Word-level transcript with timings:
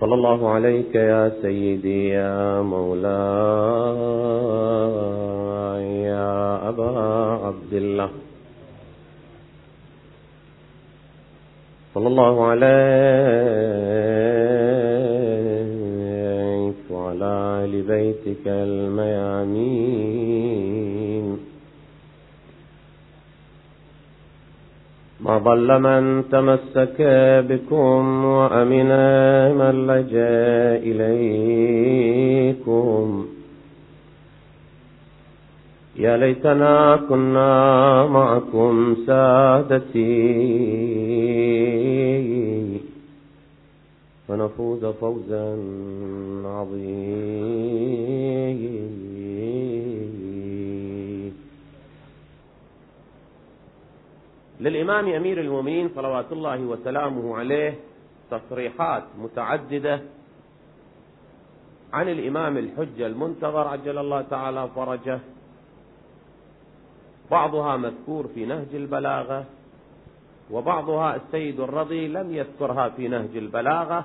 صلى 0.00 0.14
الله 0.14 0.48
عليك 0.48 0.94
يا 0.94 1.32
سيدي 1.42 2.08
يا 2.08 2.62
مولاي 2.62 3.10
يا 6.08 6.68
أبا 6.68 6.90
عبد 7.44 7.72
الله 7.72 8.10
صلى 11.94 12.08
الله 12.08 12.44
عليك 12.46 12.70
وعلى 16.90 17.32
آل 17.64 17.82
بيتك 17.82 18.44
الميامين. 18.46 19.50
ما 25.24 25.38
ضل 25.38 25.78
من 25.78 26.24
تمسك 26.32 26.96
بكم 27.48 28.24
وأمن 28.24 28.90
من 29.54 29.86
لجأ 29.86 30.76
إليكم. 30.82 31.76
يا 35.96 36.16
ليتنا 36.16 36.96
كنا 37.08 38.06
معكم 38.06 38.96
سادتي. 39.06 40.40
فنفوز 44.28 44.84
فوزا 44.84 45.56
عظيما. 46.44 47.99
للإمام 54.60 55.08
أمير 55.08 55.40
المؤمنين 55.40 55.90
صلوات 55.94 56.32
الله 56.32 56.60
وسلامه 56.60 57.36
عليه 57.36 57.74
تصريحات 58.30 59.02
متعددة 59.18 60.00
عن 61.92 62.08
الإمام 62.08 62.58
الحجة 62.58 63.06
المنتظر 63.06 63.68
عجل 63.68 63.98
الله 63.98 64.22
تعالى 64.22 64.68
فرجه. 64.74 65.20
بعضها 67.30 67.76
مذكور 67.76 68.28
في 68.34 68.46
نهج 68.46 68.74
البلاغة 68.74 69.44
وبعضها 70.50 71.16
السيد 71.16 71.60
الرضي 71.60 72.08
لم 72.08 72.34
يذكرها 72.34 72.88
في 72.88 73.08
نهج 73.08 73.36
البلاغة 73.36 74.04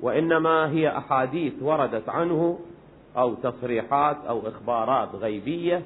وإنما 0.00 0.70
هي 0.70 0.98
أحاديث 0.98 1.52
وردت 1.62 2.08
عنه 2.08 2.58
أو 3.16 3.34
تصريحات 3.34 4.16
أو 4.28 4.48
إخبارات 4.48 5.14
غيبية 5.14 5.82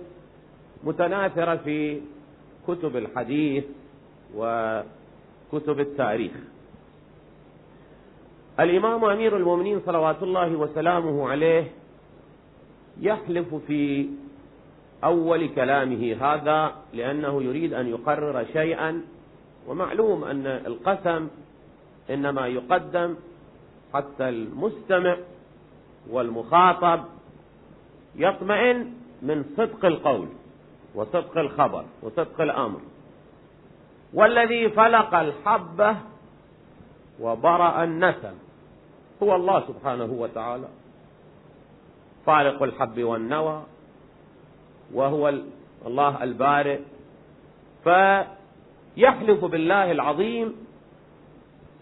متناثرة 0.85 1.57
في 1.57 2.01
كتب 2.69 2.97
الحديث 2.97 3.65
وكتب 4.37 5.81
التاريخ. 5.81 6.33
الإمام 8.61 9.05
أمير 9.05 9.37
المؤمنين 9.37 9.81
صلوات 9.87 10.23
الله 10.23 10.57
وسلامه 10.57 11.29
عليه 11.29 11.65
يحلف 13.01 13.55
في 13.55 14.09
أول 15.05 15.49
كلامه 15.49 16.17
هذا 16.21 16.75
لأنه 16.93 17.43
يريد 17.43 17.75
أن 17.75 17.87
يقرر 17.89 18.45
شيئا 18.53 19.03
ومعلوم 19.69 20.25
أن 20.25 20.47
القسم 20.47 21.29
إنما 22.11 22.47
يقدم 22.47 23.15
حتى 23.95 24.29
المستمع 24.29 25.17
والمخاطب 26.11 27.05
يطمئن 28.17 28.93
من 29.23 29.45
صدق 29.57 29.85
القول. 29.85 30.29
وصدق 30.95 31.39
الخبر 31.39 31.85
وصدق 32.03 32.41
الأمر. 32.41 32.81
والذي 34.15 34.69
فلق 34.69 35.15
الحبة 35.15 35.97
وبرأ 37.21 37.85
النسم 37.85 38.35
هو 39.23 39.35
الله 39.35 39.61
سبحانه 39.69 40.05
وتعالى. 40.05 40.69
فالق 42.27 42.63
الحب 42.63 43.03
والنوى. 43.03 43.63
وهو 44.95 45.33
الله 45.87 46.23
البارئ. 46.23 46.79
فيحلف 47.85 49.45
بالله 49.45 49.91
العظيم. 49.91 50.67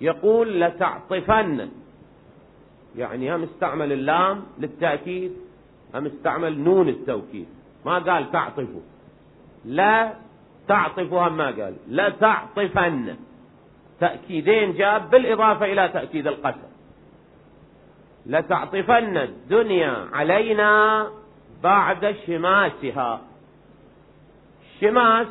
يقول 0.01 0.61
لتعطفن. 0.61 1.69
يعني 2.97 3.35
هم 3.35 3.43
استعمل 3.43 3.93
اللام 3.93 4.43
للتأكيد 4.59 5.37
هم 5.95 6.07
استعمل 6.07 6.59
نون 6.59 6.89
التوكيد. 6.89 7.47
ما 7.87 7.99
قال 7.99 8.33
تعطفوا. 8.33 8.92
لا 9.65 10.13
تعطفها 10.69 11.29
ما 11.29 11.47
قال 11.47 11.75
لا 11.89 12.09
تعطفن. 12.09 13.17
تأكيدين 14.01 14.73
جاب 14.73 15.11
بالإضافة 15.11 15.67
إلى 15.67 15.89
تأكيد 15.89 16.27
القسم. 16.27 16.73
لتعطفن 18.27 19.17
الدنيا 19.17 20.09
علينا 20.13 21.07
بعد 21.63 22.17
شماسها. 22.27 23.21
شماس 24.81 25.27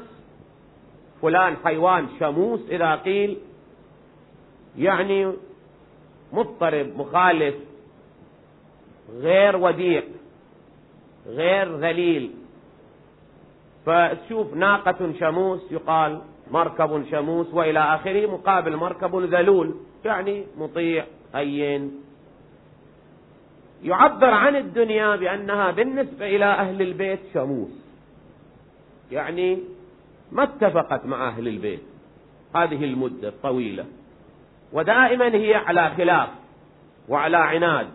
فلان 1.22 1.56
حيوان 1.64 2.08
شموس 2.20 2.70
إذا 2.70 2.96
قيل 2.96 3.38
يعني 4.78 5.34
مضطرب 6.34 6.97
مخالف 6.97 7.56
غير 9.14 9.58
وديع 9.58 10.03
غير 11.28 11.78
ذليل. 11.78 12.41
فتشوف 13.86 14.53
ناقة 14.53 15.14
شموس 15.19 15.72
يقال 15.72 16.22
مركب 16.52 17.06
شموس 17.12 17.53
وإلى 17.53 17.80
آخره 17.80 18.31
مقابل 18.31 18.75
مركب 18.75 19.16
ذلول 19.16 19.75
يعني 20.06 20.44
مطيع 20.58 21.06
هين. 21.36 22.02
يعبر 23.84 24.30
عن 24.30 24.56
الدنيا 24.56 25.16
بأنها 25.16 25.72
بالنسبة 25.72 26.25
إلى 26.36 26.46
أهل 26.46 26.81
البيت 26.81 27.20
شموس 27.34 27.70
يعني 29.12 29.59
ما 30.31 30.44
اتفقت 30.44 31.06
مع 31.06 31.28
أهل 31.28 31.47
البيت. 31.47 31.81
هذه 32.56 32.84
المدة 32.84 33.28
الطويلة. 33.28 33.86
ودائما 34.74 35.28
هي 35.28 35.56
على 35.56 35.91
خلاف 35.97 36.30
وعلى 37.09 37.38
عناد. 37.38 37.88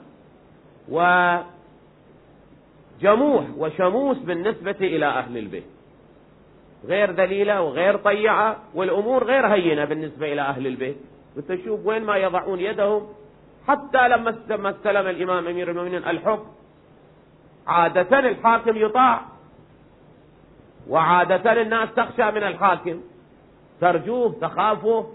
وجموح 3.03 3.45
وشموس 3.57 4.19
بالنسبة 4.19 4.77
إلى 4.81 5.07
أهل 5.07 5.39
البيت. 5.39 5.76
غير 6.87 7.11
ذليلة 7.11 7.61
وغير 7.61 7.97
طيعة 7.97 8.57
والأمور 8.75 9.25
غير 9.25 9.47
هينة 9.47 9.85
بالنسبة 9.85 10.33
إلى 10.33 10.41
أهل 10.41 10.67
البيت. 10.67 10.97
وتشوف 11.37 11.87
وين 11.87 12.05
ما 12.05 12.17
يضعون 12.17 12.61
يدهم. 12.61 13.09
حتى 13.69 14.09
لما 14.09 14.71
استلم 14.71 15.07
الإمام 15.07 15.49
أمير 15.49 15.71
المؤمنين 15.71 16.05
الحكم 16.05 16.47
عادة 17.67 18.19
الحاكم 18.19 18.77
يطاع 18.77 19.21
وعادة 20.89 21.63
الناس 21.63 21.89
تخشى 21.97 22.31
من 22.31 22.43
الحاكم. 22.43 23.01
ترجوه 23.81 24.35
تخافه 24.41 25.07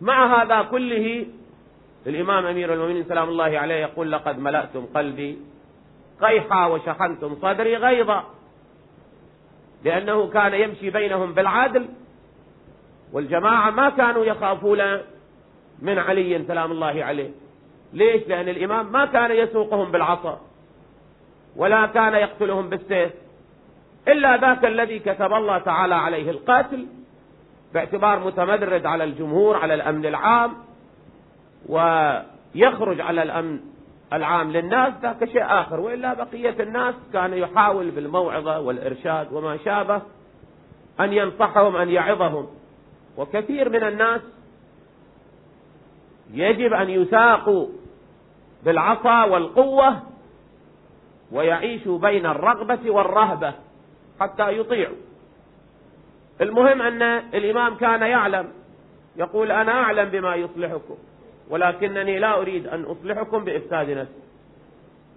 مع 0.00 0.42
هذا 0.42 0.62
كله 0.62 1.26
الإمام 2.06 2.46
أمير 2.46 2.74
المؤمنين 2.74 3.04
سلام 3.04 3.28
الله 3.28 3.58
عليه 3.58 3.74
يقول 3.74 4.12
لقد 4.12 4.38
ملأتم 4.38 4.86
قلبي 4.94 5.38
قيحا 6.22 6.66
وشحنتم 6.66 7.36
صدري 7.42 7.76
غيظا. 7.76 8.24
لأنه 9.84 10.26
كان 10.26 10.54
يمشي 10.54 10.90
بينهم 10.90 11.32
بالعدل 11.32 11.88
والجماعة 13.12 13.70
ما 13.70 13.90
كانوا 13.90 14.24
يخافون 14.24 14.78
من 15.82 15.98
علي 15.98 16.44
سلام 16.48 16.72
الله 16.72 17.04
عليه. 17.04 17.30
ليش؟ 17.92 18.28
لأن 18.28 18.48
الإمام 18.48 18.92
ما 18.92 19.06
كان 19.06 19.30
يسوقهم 19.30 19.90
بالعصا 19.90 20.40
ولا 21.56 21.86
كان 21.86 22.14
يقتلهم 22.14 22.68
بالسيف. 22.68 23.12
إلا 24.08 24.36
ذاك 24.36 24.64
الذي 24.64 24.98
كتب 24.98 25.32
الله 25.32 25.58
تعالى 25.58 25.94
عليه 25.94 26.30
القتل 26.30 26.86
باعتبار 27.74 28.18
متمدرد 28.18 28.86
على 28.86 29.04
الجمهور 29.04 29.56
على 29.56 29.74
الأمن 29.74 30.06
العام 30.06 30.52
ويخرج 31.68 33.00
على 33.00 33.22
الأمن 33.22 33.60
العام 34.12 34.52
للناس 34.52 34.92
ذاك 35.02 35.24
شيء 35.24 35.44
آخر 35.44 35.80
وإلا 35.80 36.14
بقية 36.14 36.62
الناس 36.62 36.94
كان 37.12 37.34
يحاول 37.34 37.90
بالموعظة 37.90 38.60
والإرشاد 38.60 39.32
وما 39.32 39.56
شابه 39.56 40.02
أن 41.00 41.12
ينصحهم 41.12 41.76
أن 41.76 41.88
يعظهم. 41.88 42.46
وكثير 43.16 43.68
من 43.68 43.82
الناس 43.82 44.20
يجب 46.32 46.72
أن 46.72 46.90
يساقوا 46.90 47.68
بالعصا 48.64 49.24
والقوة 49.24 50.02
ويعيشوا 51.32 51.98
بين 51.98 52.26
الرغبة 52.26 52.90
والرهبة 52.90 53.54
حتى 54.20 54.58
يطيعوا. 54.58 54.96
المهم 56.40 56.82
أن 56.82 57.02
الإمام 57.34 57.74
كان 57.74 58.02
يعلم 58.02 58.48
يقول 59.16 59.50
أنا 59.50 59.72
أعلم 59.72 60.08
بما 60.08 60.34
يصلحكم. 60.34 60.96
ولكنني 61.50 62.18
لا 62.18 62.40
أريد 62.40 62.66
أن 62.66 62.82
أصلحكم 62.82 63.44
بإفساد 63.44 63.90
نفسي. 63.90 64.22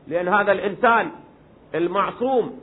لأن 0.08 0.28
هذا 0.28 0.52
الإنسان 0.52 1.12
المعصوم 1.76 2.60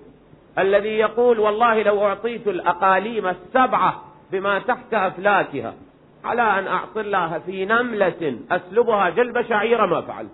الذي 0.58 0.88
يقول 0.98 1.38
والله 1.38 1.82
لو 1.82 2.06
أعطيت 2.06 2.48
الأقاليم 2.48 3.26
السبعة 3.26 4.04
بما 4.32 4.58
تحت 4.58 4.94
أفلاكها 4.94 5.74
على 6.24 6.42
أن 6.42 6.66
أعطي 6.66 7.00
الله 7.00 7.38
في 7.38 7.64
نملة 7.64 8.38
أسلبها 8.50 9.10
جلب 9.10 9.42
شعيرة 9.42 9.86
ما 9.86 10.00
فعلت. 10.00 10.30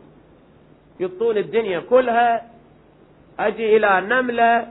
يطول 1.01 1.39
الدنيا 1.39 1.81
كلها 1.81 2.51
أجي 3.39 3.77
إلى 3.77 4.01
نملة 4.01 4.67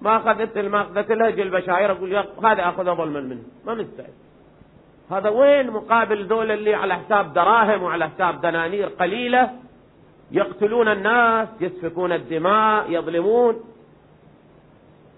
ما 0.00 0.16
أخذت 0.16 0.58
ما 0.58 0.80
أخذت 0.82 1.12
لها 1.12 1.30
جلب 1.30 1.60
شعيرة 1.60 1.92
أقول 1.92 2.16
هذا 2.44 2.68
أخذها 2.68 2.94
ظلما 2.94 3.20
منه 3.20 3.42
ما 3.66 3.74
مستعد. 3.74 4.25
هذا 5.10 5.28
وين 5.28 5.70
مقابل 5.70 6.28
دول 6.28 6.50
اللي 6.50 6.74
على 6.74 6.94
حساب 6.94 7.32
دراهم 7.32 7.82
وعلى 7.82 8.08
حساب 8.08 8.40
دنانير 8.40 8.88
قليلة 8.88 9.50
يقتلون 10.30 10.88
الناس 10.88 11.48
يسفكون 11.60 12.12
الدماء 12.12 12.90
يظلمون؟ 12.90 13.60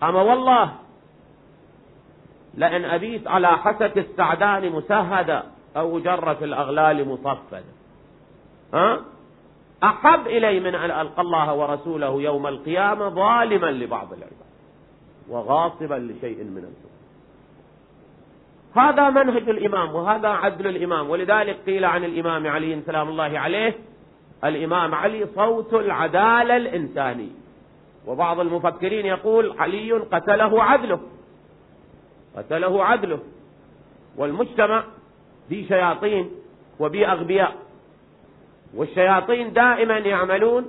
أما 0.02 0.22
والله 0.22 0.72
لأن 2.54 2.84
أبيت 2.84 3.28
على 3.28 3.48
حسك 3.48 3.98
السعدان 3.98 4.72
مسهدا 4.72 5.42
أو 5.76 5.98
جرة 5.98 6.38
الأغلال 6.42 7.08
مصفدا 7.08 7.64
ها؟ 8.74 9.00
أحب 9.84 10.26
إلي 10.26 10.60
من 10.60 10.74
أن 10.74 10.90
ألقى 11.00 11.22
الله 11.22 11.54
ورسوله 11.54 12.22
يوم 12.22 12.46
القيامة 12.46 13.08
ظالما 13.08 13.66
لبعض 13.66 14.12
العباد 14.12 14.48
وغاصبا 15.28 15.94
لشيء 15.94 16.44
من 16.44 16.58
الحكم 16.58 16.87
هذا 18.76 19.10
منهج 19.10 19.48
الإمام 19.48 19.94
وهذا 19.94 20.28
عدل 20.28 20.66
الإمام. 20.66 21.10
ولذلك 21.10 21.56
قيل 21.66 21.84
عن 21.84 22.04
الإمام 22.04 22.46
علي 22.46 22.82
سلام 22.86 23.08
الله 23.08 23.38
عليه 23.38 23.74
الإمام 24.44 24.94
علي 24.94 25.26
صوت 25.34 25.74
العدالة 25.74 26.56
الإنساني 26.56 27.28
وبعض 28.06 28.40
المفكرين 28.40 29.06
يقول 29.06 29.54
علي 29.58 29.92
قتله 29.92 30.62
عدله 30.62 31.00
قتله 32.36 32.84
عدله. 32.84 33.18
والمجتمع 34.16 34.84
به 35.50 35.66
شياطين 35.68 36.30
وبه 36.80 37.12
أغبياء. 37.12 37.54
والشياطين 38.74 39.52
دائما 39.52 39.98
يعملون 39.98 40.64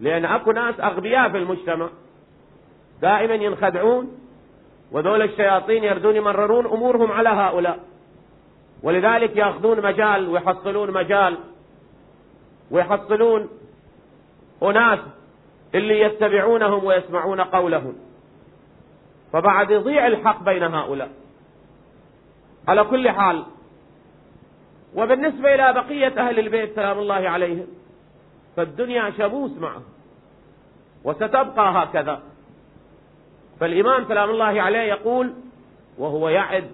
لأن 0.00 0.24
أكو 0.24 0.52
ناس 0.52 0.80
أغبياء 0.80 1.28
في 1.28 1.36
المجتمع 1.36 1.88
دائما 3.02 3.34
ينخدعون 3.34 4.18
وذول 4.92 5.22
الشياطين 5.22 5.84
يردون 5.84 6.16
يمررون 6.16 6.66
أمورهم 6.66 7.12
على 7.12 7.28
هؤلاء. 7.28 7.78
ولذلك 8.82 9.36
يأخذون 9.36 9.82
مجال 9.82 10.28
ويحصلون 10.28 10.90
مجال 10.90 11.38
ويحصلون 12.70 13.48
أناس 14.62 14.98
اللي 15.74 16.00
يتبعونهم 16.00 16.84
ويسمعون 16.84 17.40
قولهم. 17.40 17.94
فبعد 19.32 19.70
يضيع 19.70 20.06
الحق 20.06 20.42
بين 20.42 20.62
هؤلاء. 20.62 21.10
على 22.68 22.84
كل 22.84 23.10
حال 23.10 23.44
وبالنسبة 24.96 25.54
إلى 25.54 25.72
بقية 25.72 26.28
أهل 26.28 26.38
البيت 26.38 26.74
سلام 26.74 26.98
الله 26.98 27.28
عليهم 27.28 27.66
فالدنيا 28.56 29.10
شموس 29.18 29.50
معهم 29.58 29.82
وستبقى 31.04 31.72
هكذا. 31.82 32.20
فالإمام 33.60 34.04
سلام 34.08 34.30
الله 34.30 34.62
عليه 34.62 34.78
يقول 34.78 35.32
وهو 35.98 36.28
يعد 36.28 36.70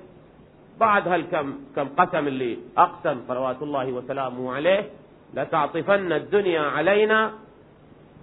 بعد 0.81 1.09
هالكم 1.09 1.55
كم 1.77 1.88
قسم 1.88 2.27
اللي 2.27 2.59
أقسم 2.79 3.21
صلوات 3.29 3.62
الله 3.62 3.93
وسلامه 3.93 4.55
عليه 4.55 4.91
لتعطفن 5.35 6.12
الدنيا 6.12 6.61
علينا 6.61 7.33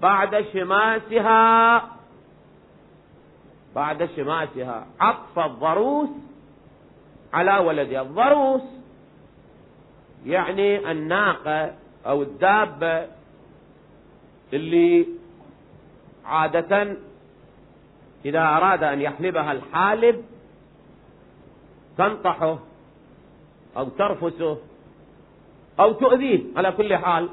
بعد 0.02 0.46
شماسها. 0.54 1.90
بعد 3.76 4.10
شماسها. 4.16 4.88
عطف 5.00 5.40
الضروس 5.40 6.10
على 7.34 7.58
ولدها 7.58 8.02
الضروس. 8.02 8.62
يعني 10.26 10.92
الناقة 10.92 11.74
أو 12.06 12.22
الدابة 12.22 13.08
اللي 14.54 15.08
عادة 16.26 16.98
إذا 18.26 18.40
أراد 18.40 18.84
أن 18.84 19.02
يحلبها 19.02 19.52
الحالب 19.52 20.26
تنطحه 21.98 22.60
أو 23.78 23.90
ترفسه 23.90 24.58
أو 25.80 25.92
تؤذيه 25.92 26.44
على 26.56 26.72
كل 26.72 26.96
حال. 26.96 27.30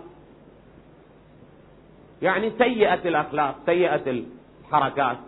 يعني 2.22 2.52
سيئة 2.58 3.08
الأخلاق 3.08 3.56
سيئة 3.66 4.24
الحركات. 4.66 5.18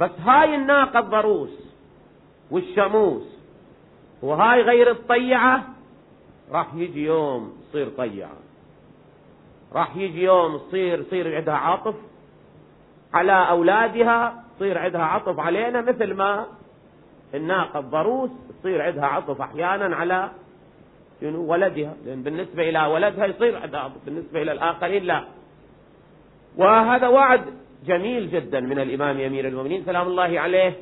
بس 0.00 0.10
هاي 0.10 0.54
الناقة 0.54 0.98
الضروس 0.98 1.50
والشموس 2.50 3.22
وهاي 4.22 4.62
غير 4.62 4.90
الطيعة 4.90 5.64
راح 6.50 6.74
يجي 6.74 7.04
يوم 7.04 7.56
تصير 7.68 7.88
طيعة. 7.88 8.36
راح 9.72 9.96
يجي 9.96 10.22
يوم 10.22 10.58
تصير 10.58 11.00
يصير 11.00 11.36
عندها 11.36 11.54
عاطف. 11.54 11.94
على 13.14 13.48
أولادها 13.48 14.44
تصير 14.56 14.78
عندها 14.78 15.02
عطف 15.02 15.40
علينا 15.40 15.80
مثل 15.80 16.14
ما 16.14 16.46
الناقة 17.34 17.78
الضروس 17.78 18.30
تصير 18.60 18.82
عندها 18.82 19.06
عطف 19.06 19.40
أحيانا 19.40 19.96
على 19.96 20.30
شنو؟ 21.20 21.52
ولدها. 21.52 21.94
لأن 22.06 22.22
بالنسبة 22.22 22.68
إلى 22.68 22.86
ولدها 22.86 23.26
يصير 23.26 23.58
عندها 23.58 23.80
عطف. 23.80 24.04
بالنسبة 24.06 24.42
إلى 24.42 24.52
الآخرين 24.52 25.04
لا. 25.04 25.24
وهذا 26.56 27.08
وعد 27.08 27.44
جميل 27.86 28.30
جدا 28.30 28.60
من 28.60 28.78
الإمام 28.78 29.20
أمير 29.20 29.48
المؤمنين 29.48 29.84
سلام 29.84 30.06
الله 30.06 30.40
عليه 30.40 30.72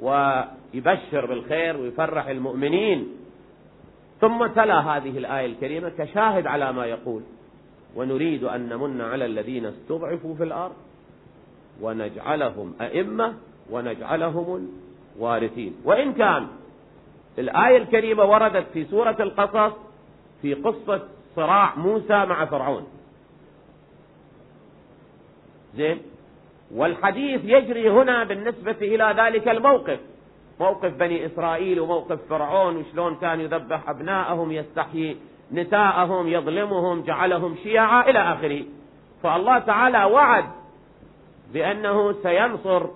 ويبشر 0.00 1.26
بالخير 1.26 1.76
ويفرح 1.76 2.26
المؤمنين. 2.26 3.08
ثم 4.20 4.46
تلا 4.46 4.80
هذه 4.80 5.18
الآية 5.18 5.46
الكريمة 5.46 5.88
كشاهد 5.88 6.46
على 6.46 6.72
ما 6.72 6.86
يقول. 6.86 7.22
ونريد 7.96 8.44
أن 8.44 8.68
نمن 8.68 9.00
على 9.00 9.26
الذين 9.26 9.66
استضعفوا 9.66 10.34
في 10.34 10.42
الأرض. 10.42 10.85
ونجعلهم 11.82 12.74
أئمة 12.80 13.34
ونجعلهم 13.70 14.68
الوارثين. 15.16 15.74
وإن 15.84 16.12
كان 16.12 16.46
الآية 17.38 17.76
الكريمة 17.76 18.24
وردت 18.24 18.66
في 18.72 18.84
سورة 18.84 19.16
القصص 19.20 19.76
في 20.42 20.54
قصة 20.54 21.02
صراع 21.36 21.74
موسى 21.74 22.24
مع 22.24 22.44
فرعون. 22.44 22.86
زين؟ 25.76 25.98
والحديث 26.74 27.40
يجري 27.44 27.90
هنا 27.90 28.24
بالنسبة 28.24 28.76
إلى 28.80 29.14
ذلك 29.18 29.48
الموقف. 29.48 30.00
موقف 30.60 30.92
بني 30.92 31.26
إسرائيل 31.26 31.80
وموقف 31.80 32.18
فرعون 32.28 32.76
وشلون 32.76 33.14
كان 33.14 33.40
يذبح 33.40 33.88
أبناءهم 33.88 34.52
يستحيي 34.52 35.16
نساءهم 35.52 36.28
يظلمهم 36.28 37.02
جعلهم 37.02 37.56
شيعا 37.62 38.10
إلى 38.10 38.18
آخره. 38.18 38.64
فالله 39.22 39.58
تعالى 39.58 40.04
وعد 40.04 40.44
بأنه 41.52 42.12
سينصر 42.22 42.86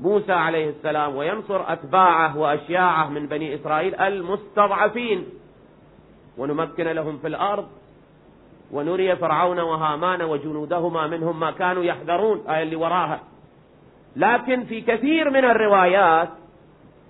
موسى 0.00 0.32
عليه 0.32 0.70
السلام 0.70 1.16
وينصر 1.16 1.72
أتباعه 1.72 2.38
وأشياعه 2.38 3.08
من 3.08 3.26
بني 3.26 3.54
إسرائيل 3.54 3.94
المستضعفين. 3.94 5.26
ونمكن 6.38 6.84
لهم 6.84 7.18
في 7.18 7.26
الأرض 7.26 7.68
ونري 8.72 9.16
فرعون 9.16 9.60
وهامان 9.60 10.22
وجنودهما 10.22 11.06
منهم 11.06 11.40
ما 11.40 11.50
كانوا 11.50 11.84
يحذرون 11.84 12.44
آية 12.48 12.62
اللي 12.62 12.76
وراها. 12.76 13.20
لكن 14.16 14.64
في 14.64 14.80
كثير 14.80 15.30
من 15.30 15.44
الروايات 15.44 16.28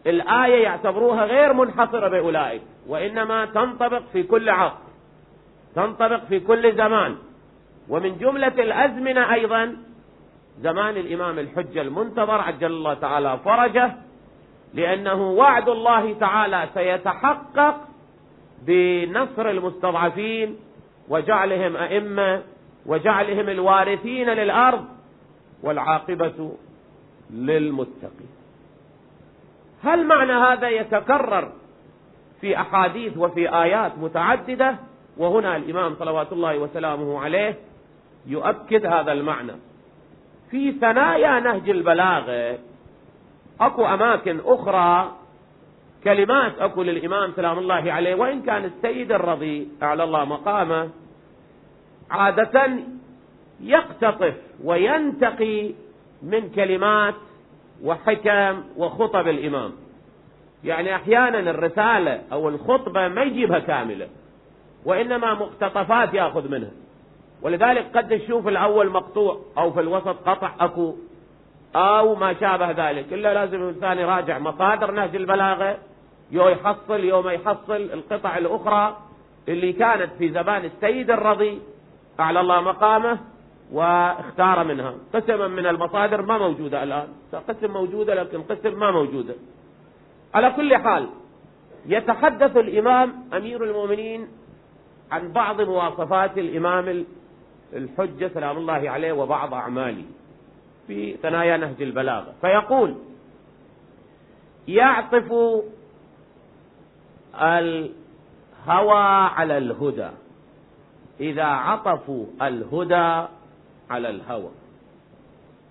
الآية 0.06 0.62
يعتبروها 0.62 1.24
غير 1.24 1.52
منحصرة 1.52 2.08
بأولئك 2.08 2.62
وإنما 2.88 3.44
تنطبق 3.44 4.02
في 4.12 4.22
كل 4.22 4.50
عصر 4.50 4.84
تنطبق 5.74 6.24
في 6.24 6.40
كل 6.40 6.76
زمان. 6.76 7.16
ومن 7.88 8.18
جملة 8.18 8.48
الأزمنة 8.58 9.32
أيضا 9.32 9.76
زمان 10.60 10.96
الإمام 10.96 11.38
الحجة 11.38 11.82
المنتظر 11.82 12.40
عجل 12.40 12.66
الله 12.66 12.94
تعالى 12.94 13.38
فرجه 13.44 13.94
لأنه 14.74 15.30
وعد 15.30 15.68
الله 15.68 16.12
تعالى 16.12 16.68
سيتحقق 16.74 17.80
بنصر 18.66 19.50
المستضعفين 19.50 20.56
وجعلهم 21.08 21.76
أئمة 21.76 22.42
وجعلهم 22.86 23.48
الوارثين 23.48 24.28
للأرض 24.28 24.84
والعاقبة 25.62 26.52
للمتقين. 27.30 28.28
هل 29.82 30.06
معنى 30.06 30.32
هذا 30.32 30.68
يتكرر 30.68 31.52
في 32.40 32.60
أحاديث 32.60 33.18
وفي 33.18 33.48
آيات 33.62 33.98
متعددة؟ 33.98 34.76
وهنا 35.16 35.56
الإمام 35.56 35.96
صلوات 35.98 36.32
الله 36.32 36.58
وسلامه 36.58 37.20
عليه 37.20 37.58
يؤكد 38.26 38.86
هذا 38.86 39.12
المعنى. 39.12 39.52
في 40.54 40.72
ثنايا 40.72 41.40
نهج 41.40 41.70
البلاغة. 41.70 42.58
أكو 43.60 43.86
أماكن 43.86 44.40
أخرى 44.44 45.12
كلمات 46.04 46.58
أكو 46.58 46.82
للإمام 46.82 47.32
سلام 47.36 47.58
الله 47.58 47.92
عليه 47.92 48.14
وإن 48.14 48.42
كان 48.42 48.64
السيد 48.64 49.12
الرضي 49.12 49.68
أعلى 49.82 50.04
الله 50.04 50.24
مقامه 50.24 50.90
عادة 52.10 52.70
يقتطف 53.60 54.34
وينتقي 54.64 55.70
من 56.22 56.50
كلمات 56.50 57.14
وحكم 57.82 58.62
وخطب 58.76 59.28
الإمام. 59.28 59.72
يعني 60.64 60.94
أحيانا 60.94 61.50
الرسالة 61.50 62.22
أو 62.32 62.48
الخطبة 62.48 63.08
ما 63.08 63.22
يجيبها 63.22 63.58
كاملة 63.58 64.08
وإنما 64.84 65.34
مقتطفات 65.34 66.14
يأخذ 66.14 66.48
منها. 66.50 66.70
ولذلك 67.42 67.96
قد 67.96 68.18
تشوف 68.18 68.48
الأول 68.48 68.90
مقطوع 68.90 69.40
أو 69.58 69.72
في 69.72 69.80
الوسط 69.80 70.28
قطع 70.28 70.50
أكو 70.60 70.94
أو 71.76 72.14
ما 72.14 72.34
شابه 72.34 72.70
ذلك. 72.70 73.12
إلا 73.12 73.34
لازم 73.34 73.62
الإنسان 73.62 73.98
يراجع 73.98 74.38
مصادر 74.38 74.90
نهج 74.90 75.16
البلاغة 75.16 75.78
يو 76.30 76.48
يحصل 76.48 77.04
يوم 77.04 77.28
يحصل. 77.28 77.76
القطع 77.76 78.38
الأخرى 78.38 78.96
اللي 79.48 79.72
كانت 79.72 80.10
في 80.18 80.30
زمان 80.30 80.64
السيد 80.64 81.10
الرضي 81.10 81.60
أعلى 82.20 82.40
الله 82.40 82.60
مقامه 82.60 83.18
واختار 83.72 84.64
منها. 84.64 84.94
قسما 85.14 85.48
من 85.48 85.66
المصادر 85.66 86.22
ما 86.22 86.38
موجودة 86.38 86.82
الآن. 86.82 87.08
قسم 87.48 87.70
موجودة 87.72 88.14
لكن 88.14 88.42
قسم 88.42 88.78
ما 88.78 88.90
موجودة. 88.90 89.34
على 90.34 90.50
كل 90.50 90.76
حال 90.76 91.08
يتحدث 91.86 92.56
الإمام 92.56 93.14
أمير 93.34 93.64
المؤمنين 93.64 94.28
عن 95.12 95.32
بعض 95.32 95.60
مواصفات 95.60 96.38
الإمام 96.38 97.04
الحجة 97.74 98.30
سلام 98.34 98.56
الله 98.56 98.90
عليه 98.90 99.12
وبعض 99.12 99.54
أعماله 99.54 100.04
في 100.86 101.16
ثنايا 101.16 101.56
نهج 101.56 101.82
البلاغة. 101.82 102.34
فيقول 102.40 102.94
يعطف 104.68 105.32
الهوى 107.34 109.04
على 109.36 109.58
الهدى. 109.58 110.10
إذا 111.20 111.44
عطفوا 111.44 112.26
الهدى 112.42 113.28
على 113.90 114.10
الهوى. 114.10 114.50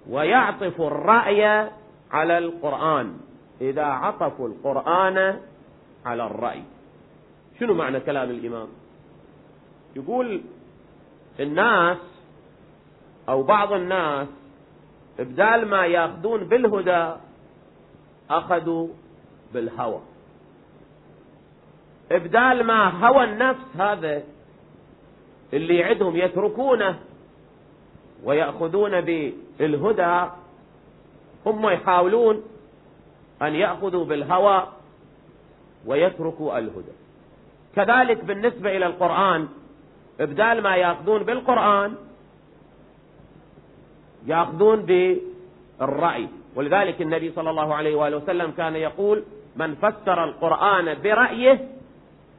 ويعطف 0.10 0.82
الرأي 0.82 1.70
على 2.12 2.38
القرآن. 2.38 3.18
إذا 3.62 3.84
عطفوا 3.84 4.48
القرآن 4.48 5.40
على 6.06 6.26
الرأي. 6.26 6.64
شنو 7.60 7.74
معنى 7.74 8.00
كلام 8.00 8.30
الإمام؟ 8.30 8.68
يقول 9.96 10.42
الناس 11.40 11.98
أو 13.30 13.44
بعض 13.44 13.74
الناس 13.74 14.28
بدال 15.20 15.68
ما 15.68 15.86
ياخذون 15.86 16.44
بالهدى 16.44 17.12
أخذوا 18.30 18.88
بالهوى. 19.54 20.02
بدال 22.12 22.64
ما 22.64 23.08
هوى 23.08 23.24
النفس 23.24 23.76
هذا 23.76 24.24
اللي 25.54 25.78
يعدهم 25.78 26.18
يتركونه 26.18 27.00
ويأخذون 28.24 29.02
بالهدى 29.02 30.32
هم 31.46 31.70
يحاولون 31.70 32.44
أن 33.42 33.56
يأخذوا 33.56 34.06
بالهوى 34.06 34.68
ويتركوا 35.86 36.58
الهدى. 36.58 36.94
كذلك 37.76 38.24
بالنسبة 38.24 38.78
إلى 38.78 38.86
القرآن 38.86 39.48
بدال 40.20 40.64
ما 40.64 40.76
يأخذون 40.76 41.24
بالقرآن 41.24 41.96
يأخذون 44.28 44.86
بالرأي. 44.86 46.28
ولذلك 46.56 47.02
النبي 47.02 47.32
صلى 47.32 47.50
الله 47.50 47.76
عليه 47.76 47.96
وآله 47.96 48.18
وسلم 48.18 48.52
كان 48.52 48.76
يقول 48.76 49.24
من 49.56 49.76
فسر 49.76 50.24
القرآن 50.24 51.02
برأيه 51.04 51.68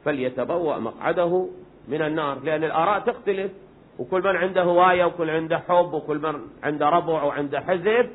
فليتبوأ 0.05 0.77
مقعده 0.79 1.47
من 1.87 2.01
النار. 2.01 2.39
لأن 2.43 2.63
الآراء 2.63 2.99
تختلف 2.99 3.51
وكل 3.99 4.21
من 4.21 4.35
عنده 4.35 4.61
هواية 4.61 5.05
وكل 5.05 5.29
عنده 5.29 5.57
حب 5.57 5.93
وكل 5.93 6.17
من 6.17 6.41
عنده 6.63 6.89
ربع 6.89 7.23
وعنده 7.23 7.61
حزب 7.61 8.09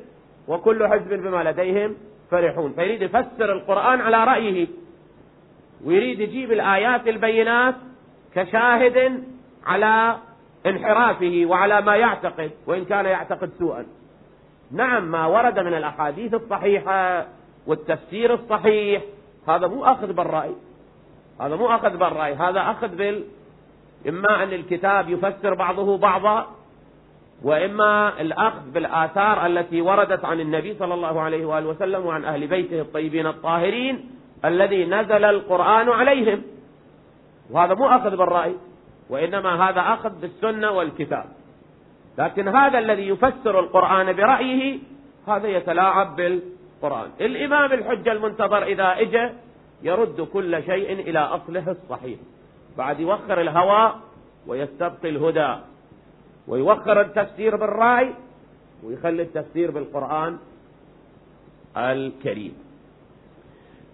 وكل 0.47 0.87
حزب 0.87 1.13
بما 1.13 1.43
لديهم 1.51 1.95
فرحون. 2.31 2.73
فيريد 2.73 3.01
يفسر 3.01 3.53
القرآن 3.53 4.01
على 4.01 4.23
رأيه 4.23 4.67
ويريد 5.85 6.19
يجيب 6.19 6.51
الآيات 6.51 7.07
البينات 7.07 7.75
كشاهد 8.35 9.23
على 9.65 10.17
انحرافه 10.65 11.43
وعلى 11.45 11.81
ما 11.81 11.95
يعتقد 11.95 12.51
وإن 12.67 12.85
كان 12.85 13.05
يعتقد 13.05 13.49
سوءا. 13.59 13.85
نعم 14.71 15.11
ما 15.11 15.25
ورد 15.25 15.59
من 15.59 15.73
الأحاديث 15.73 16.33
الصحيحة 16.33 17.25
والتفسير 17.67 18.33
الصحيح 18.33 19.01
هذا 19.47 19.67
مو 19.67 19.85
أخذ 19.85 20.13
بالرأي. 20.13 20.55
هذا 21.41 21.55
مو 21.55 21.67
أخذ 21.67 21.97
بالرأي 21.97 22.33
هذا 22.33 22.61
أخذ 22.61 22.87
بال 22.95 23.23
إما 24.07 24.43
أن 24.43 24.53
الكتاب 24.53 25.09
يفسر 25.09 25.53
بعضه 25.53 25.97
بعضا 25.97 26.47
وإما 27.43 28.21
الأخذ 28.21 28.71
بالآثار 28.73 29.45
التي 29.45 29.81
وردت 29.81 30.25
عن 30.25 30.39
النبي 30.39 30.75
صلى 30.79 30.93
الله 30.93 31.21
عليه 31.21 31.45
وآله 31.45 31.67
وسلم 31.67 32.05
وعن 32.05 32.25
أهل 32.25 32.47
بيته 32.47 32.81
الطيبين 32.81 33.27
الطاهرين 33.27 34.09
الذي 34.45 34.85
نزل 34.85 35.25
القرآن 35.25 35.89
عليهم. 35.89 36.41
وهذا 37.51 37.73
مو 37.73 37.87
أخذ 37.87 38.17
بالرأي. 38.17 38.55
وإنما 39.11 39.69
هذا 39.69 39.81
أخذ 39.81 40.21
بالسنة 40.21 40.71
والكتاب. 40.71 41.25
لكن 42.17 42.47
هذا 42.47 42.79
الذي 42.79 43.07
يفسر 43.07 43.59
القرآن 43.59 44.13
برأيه 44.13 44.79
هذا 45.27 45.47
يتلاعب 45.47 46.15
بالقرآن. 46.15 47.09
الإمام 47.21 47.71
الحجة 47.73 48.11
المنتظر 48.11 48.63
إذا 48.63 48.99
إجى 48.99 49.29
يرد 49.83 50.21
كل 50.21 50.63
شيء 50.63 50.93
إلى 50.93 51.19
أصله 51.19 51.71
الصحيح. 51.71 52.19
بعد 52.77 52.99
يوخر 52.99 53.41
الهوى 53.41 53.95
ويستبقي 54.47 55.09
الهدى. 55.09 55.55
ويوخر 56.47 57.01
التفسير 57.01 57.55
بالرأي 57.55 58.13
ويخلي 58.83 59.21
التفسير 59.21 59.71
بالقرآن 59.71 60.37
الكريم. 61.77 62.53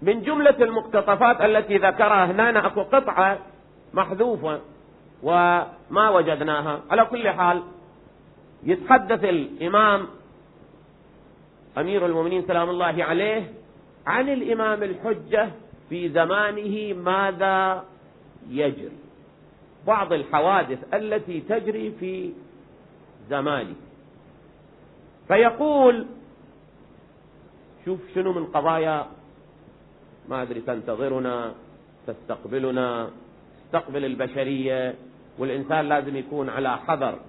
من 0.02 0.22
جملة 0.22 0.56
المقتطفات 0.62 1.42
التي 1.42 1.78
ذكرها 1.78 2.26
هنا 2.26 2.68
أكو 2.68 2.82
قطعة 2.82 3.38
محذوفة. 3.94 4.60
وما 5.24 6.10
وجدناها. 6.10 6.82
على 6.90 7.06
كل 7.06 7.30
حال 7.30 7.64
يتحدث 8.64 9.24
الإمام 9.24 10.08
أمير 11.78 12.06
المؤمنين 12.06 12.44
سلام 12.48 12.70
الله 12.70 13.04
عليه 13.04 13.54
عن 14.06 14.30
الإمام 14.30 14.84
الحجة 14.84 15.50
في 15.90 16.10
زمانه 16.10 16.94
ماذا 16.94 17.84
يجري. 18.50 18.98
بعض 19.88 20.14
الحوادث 20.14 20.94
التي 20.94 21.42
تجري 21.42 21.92
في 22.00 22.34
زمانه. 23.30 23.76
فيقول 25.28 26.06
شوف 27.86 28.00
شنو 28.16 28.34
من 28.34 28.46
قضايا. 28.46 29.08
ما 30.30 30.42
أدري 30.42 30.62
تنتظرنا 30.62 31.54
تستقبلنا 32.08 33.10
تستقبل 33.64 34.06
البشرية. 34.06 34.96
والإنسان 35.38 35.90
لازم 35.90 36.16
يكون 36.16 36.50
على 36.50 36.78
حذر 36.78 37.20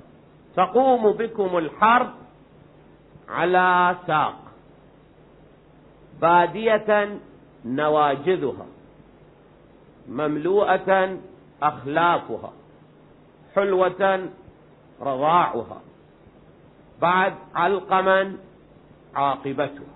تقوم 0.57 1.13
بكم 1.13 1.59
الحرب 1.59 2.11
على 3.29 3.97
ساق. 4.07 4.35
بادية 6.21 7.19
نواجذها. 7.65 8.67
مملوءة 10.09 11.19
أخلافها 11.63 12.53
حلوة 13.55 14.29
رضاعها. 15.01 15.81
بعد 17.01 17.35
علقما 17.55 18.37
عاقبتها. 19.15 19.89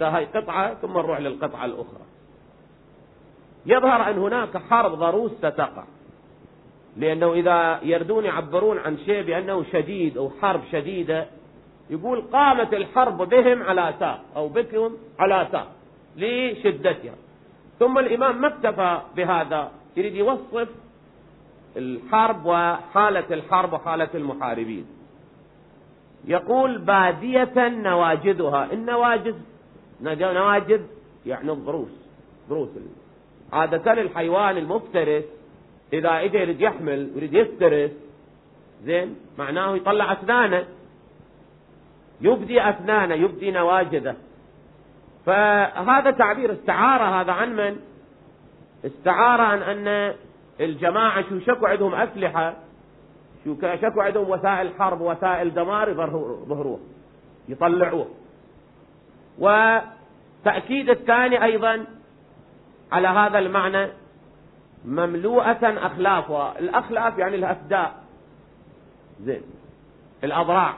هاي 0.00 0.24
قطعة 0.24 0.74
ثم 0.74 0.92
نروح 0.92 1.20
للقطعة 1.20 1.64
الأخرى. 1.64 2.04
يظهر 3.66 4.10
أن 4.10 4.18
هناك 4.18 4.56
حرب 4.56 4.92
ضروس 4.92 5.32
ستقع. 5.32 5.84
لأنه 6.96 7.32
إذا 7.32 7.80
يردون 7.82 8.24
يعبرون 8.24 8.78
عن 8.78 8.98
شيء 8.98 9.22
بأنه 9.22 9.64
شديد 9.72 10.16
أو 10.16 10.30
حرب 10.42 10.60
شديدة 10.72 11.26
يقول 11.90 12.20
قامت 12.20 12.74
الحرب 12.74 13.28
بهم 13.28 13.62
على 13.62 13.94
ساق 13.98 14.20
أو 14.36 14.48
بكم 14.48 14.96
على 15.18 15.48
ساق 15.52 15.68
لشدتها. 16.16 17.14
ثم 17.78 17.98
الإمام 17.98 18.40
ما 18.40 18.48
اكتفى 18.48 19.00
بهذا 19.16 19.70
يريد 19.96 20.14
يوصف 20.14 20.68
الحرب 21.76 22.46
وحالة 22.46 23.24
الحرب 23.30 23.72
وحالة 23.72 24.08
المحاربين. 24.14 24.86
يقول 26.24 26.78
بادية 26.78 27.68
نواجذها. 27.68 28.72
النواجذ 28.72 29.36
نواجذ 30.02 30.82
يعني 31.26 31.52
الضروس 31.52 31.90
ضروس 32.48 32.68
عادة 33.52 33.92
الحيوان 33.92 34.56
المفترس 34.56 35.24
إذا 35.92 36.24
إجا 36.24 36.38
يريد 36.38 36.60
يحمل 36.60 37.10
يريد 37.16 37.34
يفترس 37.34 37.90
زين؟ 38.84 39.16
معناه 39.38 39.76
يطلع 39.76 40.12
أسنانه. 40.12 40.64
يبدي 42.20 42.62
أسنانه 42.62 43.14
يبدي 43.14 43.50
نواجذه. 43.50 44.16
فهذا 45.26 46.10
تعبير 46.10 46.52
استعارة 46.52 47.20
هذا 47.20 47.32
عن 47.32 47.56
من؟ 47.56 47.76
استعارة 48.86 49.42
عن 49.42 49.62
أن 49.62 50.14
الجماعة 50.60 51.24
شو 51.28 51.38
شكوا 51.38 51.68
عندهم 51.68 51.94
أسلحة 51.94 52.56
شو 53.44 53.54
شكوا 53.82 54.02
عندهم 54.02 54.30
وسائل 54.30 54.70
حرب 54.78 55.00
وسائل 55.00 55.54
دمار 55.54 55.88
يظهروه 55.88 56.80
يطلعوه. 57.48 58.08
وتأكيد 59.38 60.90
الثاني 60.90 61.44
أيضا 61.44 61.86
على 62.92 63.08
هذا 63.08 63.38
المعنى 63.38 63.99
مملوءة 64.84 65.86
أخلافها 65.86 66.58
الأخلاف 66.58 67.18
يعني 67.18 67.36
الأفداء. 67.36 67.94
زين. 69.20 69.42
الأضراع. 70.24 70.74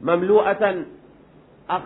مملوءة 0.00 0.84
أخ 1.70 1.82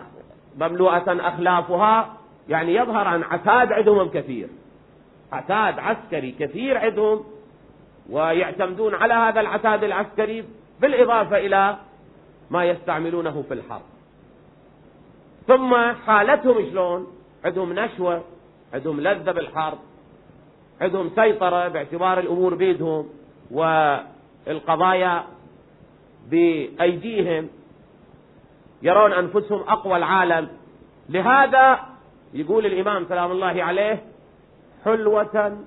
مملوءة 0.57 1.03
أخلافها 1.07 2.17
يعني 2.49 2.75
يظهر 2.75 3.07
عن 3.07 3.23
عتاد 3.23 3.71
عندهم 3.71 4.09
كثير. 4.09 4.49
عتاد 5.31 5.79
عسكري 5.79 6.31
كثير 6.31 6.77
عندهم 6.77 7.23
ويعتمدون 8.09 8.95
على 8.95 9.13
هذا 9.13 9.39
العتاد 9.39 9.83
العسكري 9.83 10.45
بالإضافة 10.81 11.37
إلى 11.37 11.77
ما 12.49 12.65
يستعملونه 12.65 13.41
في 13.47 13.53
الحرب. 13.53 13.81
ثم 15.47 15.75
حالتهم 15.93 16.69
شلون؟ 16.69 17.07
عندهم 17.45 17.73
نشوة 17.73 18.23
عندهم 18.73 19.01
لذة 19.01 19.31
بالحرب. 19.31 19.77
عندهم 20.81 21.11
سيطرة 21.15 21.67
باعتبار 21.67 22.19
الأمور 22.19 22.55
بيدهم 22.55 23.09
والقضايا 23.51 25.23
بأيديهم 26.29 27.49
يرون 28.81 29.13
أنفسهم 29.13 29.61
أقوى 29.67 29.97
العالم. 29.97 30.47
لهذا 31.09 31.79
يقول 32.33 32.65
الإمام 32.65 33.05
سلام 33.09 33.31
الله 33.31 33.63
عليه 33.63 34.03
حلوة 34.85 35.57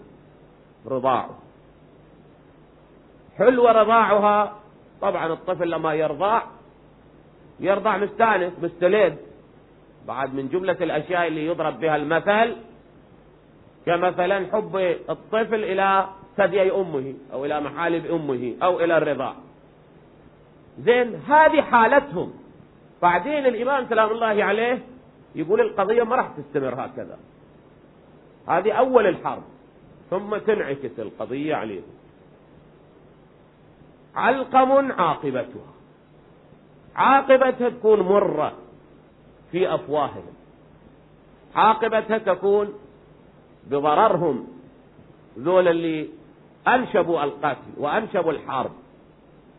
رضاع. 0.86 1.28
حلوة 3.38 3.72
رضاعها 3.72 4.56
طبعا 5.00 5.32
الطفل 5.32 5.70
لما 5.70 5.94
يرضع 5.94 6.42
يرضع 7.60 7.96
مستانس 7.96 8.52
مستلذ. 8.62 9.14
بعد 10.06 10.34
من 10.34 10.48
جملة 10.48 10.76
الأشياء 10.80 11.26
اللي 11.26 11.46
يضرب 11.46 11.80
بها 11.80 11.96
المثل 11.96 12.56
كمثلا 13.90 14.46
حب 14.52 14.76
الطفل 15.10 15.64
إلى 15.64 16.06
ثدي 16.36 16.72
أمه 16.72 17.14
أو 17.32 17.44
إلى 17.44 17.60
محالب 17.60 18.06
أمه 18.06 18.54
أو 18.62 18.80
إلى 18.80 18.98
الرضاع 18.98 19.34
زين 20.78 21.14
هذه 21.14 21.62
حالتهم. 21.62 22.32
بعدين 23.02 23.46
الإمام 23.46 23.86
سلام 23.88 24.10
الله 24.10 24.44
عليه 24.44 24.78
يقول 25.34 25.60
القضية 25.60 26.02
ما 26.02 26.16
راح 26.16 26.28
تستمر 26.36 26.74
هكذا. 26.84 27.18
هذه 28.48 28.72
أول 28.72 29.06
الحرب 29.06 29.42
ثم 30.10 30.36
تنعكس 30.36 30.98
القضية 30.98 31.54
عليهم. 31.54 31.90
علقم 34.14 34.92
عاقبتها. 34.92 35.72
عاقبتها 36.96 37.68
تكون 37.68 38.00
مرة 38.00 38.52
في 39.52 39.74
أفواههم. 39.74 40.34
عاقبتها 41.56 42.18
تكون 42.18 42.74
بضررهم. 43.66 44.46
ذول 45.38 45.68
اللي 45.68 46.08
أنشبوا 46.68 47.24
القتل 47.24 47.70
وأنشبوا 47.76 48.32
الحرب 48.32 48.70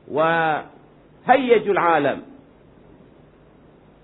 وهيجوا 0.07 1.73
العالم. 1.73 2.21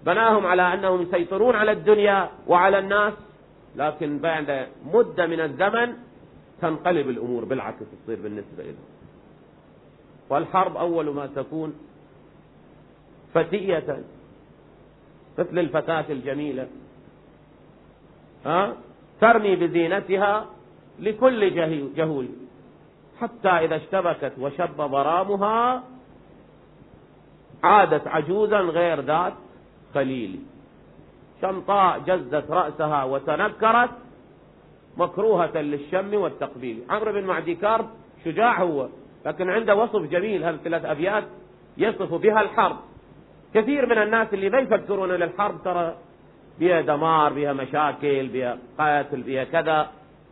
بناهم 0.05 0.45
على 0.45 0.73
أنهم 0.73 1.01
يسيطرون 1.01 1.55
على 1.55 1.71
الدنيا 1.71 2.29
وعلى 2.47 2.79
الناس 2.79 3.13
لكن 3.75 4.17
بعد 4.17 4.67
مدة 4.85 5.25
من 5.27 5.39
الزمن 5.39 5.93
تنقلب 6.61 7.09
الأمور 7.09 7.45
بالعكس 7.45 7.85
تصير 8.03 8.21
بالنسبة 8.21 8.63
لهم 8.63 8.75
والحرب 10.29 10.77
أول 10.77 11.09
ما 11.09 11.27
تكون 11.35 11.73
فتية 13.33 14.03
مثل 15.37 15.59
الفتاة 15.59 16.05
الجميلة. 16.09 16.67
ها؟ 18.45 18.75
ترمي 19.21 19.55
بزينتها 19.55 20.45
لكل 20.99 21.55
جهول. 21.95 22.27
حتى 23.21 23.49
إذا 23.49 23.75
اشتبكت 23.75 24.33
وشب 24.39 24.77
ضرامها 24.77 25.83
عادت 27.63 28.07
عجوزا 28.07 28.59
غير 28.59 29.01
ذات 29.01 29.33
خليل. 29.93 30.39
شمطاء 31.41 31.99
جزت 31.99 32.51
رأسها 32.51 33.03
وتنكرت 33.03 33.89
مكروهة 34.97 35.57
للشم 35.57 36.13
والتقبيل. 36.13 36.83
عمرو 36.89 37.11
بن 37.11 37.23
معدي 37.23 37.55
كارب 37.55 37.89
شجاع 38.25 38.61
هو 38.61 38.89
لكن 39.25 39.49
عنده 39.49 39.75
وصف 39.75 40.01
جميل 40.01 40.43
هذه 40.43 40.57
ثلاث 40.63 40.85
أبيات 40.85 41.23
يصف 41.77 42.13
بها 42.13 42.41
الحرب. 42.41 42.77
كثير 43.53 43.85
من 43.85 43.97
الناس 43.97 44.33
اللي 44.33 44.49
ما 44.49 44.59
يفكرون 44.59 45.11
للحرب 45.11 45.63
ترى 45.63 45.95
بها 46.59 46.81
دمار 46.81 47.33
بها 47.33 47.53
مشاكل 47.53 48.27
بها 48.27 48.57
قتل 48.79 49.21
بها 49.21 49.43
كذا. 49.43 49.89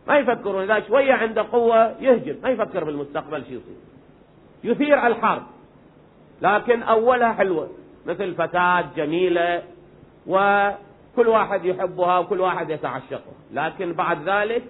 ما 0.08 0.18
يفكرون 0.18 0.62
إذا 0.62 0.86
شوية 0.88 1.12
عنده 1.12 1.42
قوة 1.52 2.00
يهجم. 2.00 2.36
ما 2.42 2.48
يفكر 2.48 2.84
بالمستقبل 2.84 3.44
شو 3.44 3.52
يصير. 3.52 3.76
يثير 4.64 5.06
الحرب. 5.06 5.42
لكن 6.42 6.82
أولها 6.82 7.32
حلوة. 7.32 7.70
مثل 8.06 8.34
فتاة 8.34 8.84
جميلة 8.96 9.62
وكل 10.26 11.28
واحد 11.28 11.64
يحبها 11.64 12.18
وكل 12.18 12.40
واحد 12.40 12.70
يتعشقها. 12.70 13.34
لكن 13.52 13.92
بعد 13.92 14.28
ذلك 14.28 14.62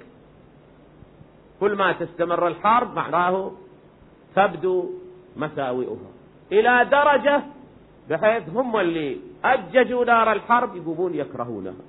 كل 1.60 1.74
ما 1.74 1.92
تستمر 1.92 2.48
الحرب 2.48 2.94
معناه 2.94 3.52
تبدو 4.36 4.90
مساوئها. 5.36 6.10
إلى 6.52 6.88
درجة 6.90 7.42
بحيث 8.10 8.48
هم 8.48 8.76
اللي 8.76 9.16
أججوا 9.54 10.04
نار 10.04 10.32
الحرب 10.32 10.76
يقومون 10.76 11.14
يكرهونها. 11.14 11.84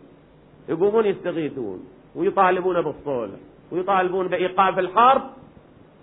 يقومون 0.69 1.05
يستغيثون 1.05 1.87
ويطالبون 2.15 2.81
بالصلح 2.81 3.39
ويطالبون 3.71 4.27
بإيقاف 4.27 4.79
الحرب. 4.79 5.23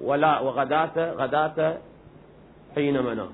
ولا 0.00 0.40
وغداة 0.40 1.12
غداة 1.12 1.78
حين 2.74 3.02
منام 3.02 3.30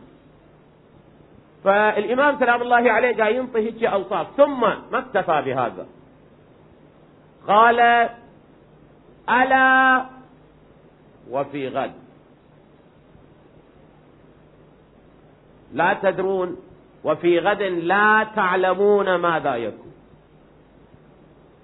فالإمام 1.65 2.39
سلام 2.39 2.63
الله 2.63 2.91
عليه 2.91 3.13
جاي 3.13 3.37
ينطي 3.37 3.59
هيك 3.59 3.85
أوصاف. 3.85 4.27
ثم 4.37 4.61
ما 4.61 4.99
اكتفى 4.99 5.43
بهذا. 5.43 5.87
قال 7.49 8.09
ألا 9.29 10.07
وفي 11.31 11.69
غد. 11.69 11.93
لا 15.73 15.95
تدرون 16.03 16.57
وفي 17.05 17.39
غد 17.39 17.63
لا 17.63 18.27
تعلمون 18.37 19.15
ماذا 19.15 19.57
يكون. 19.57 19.93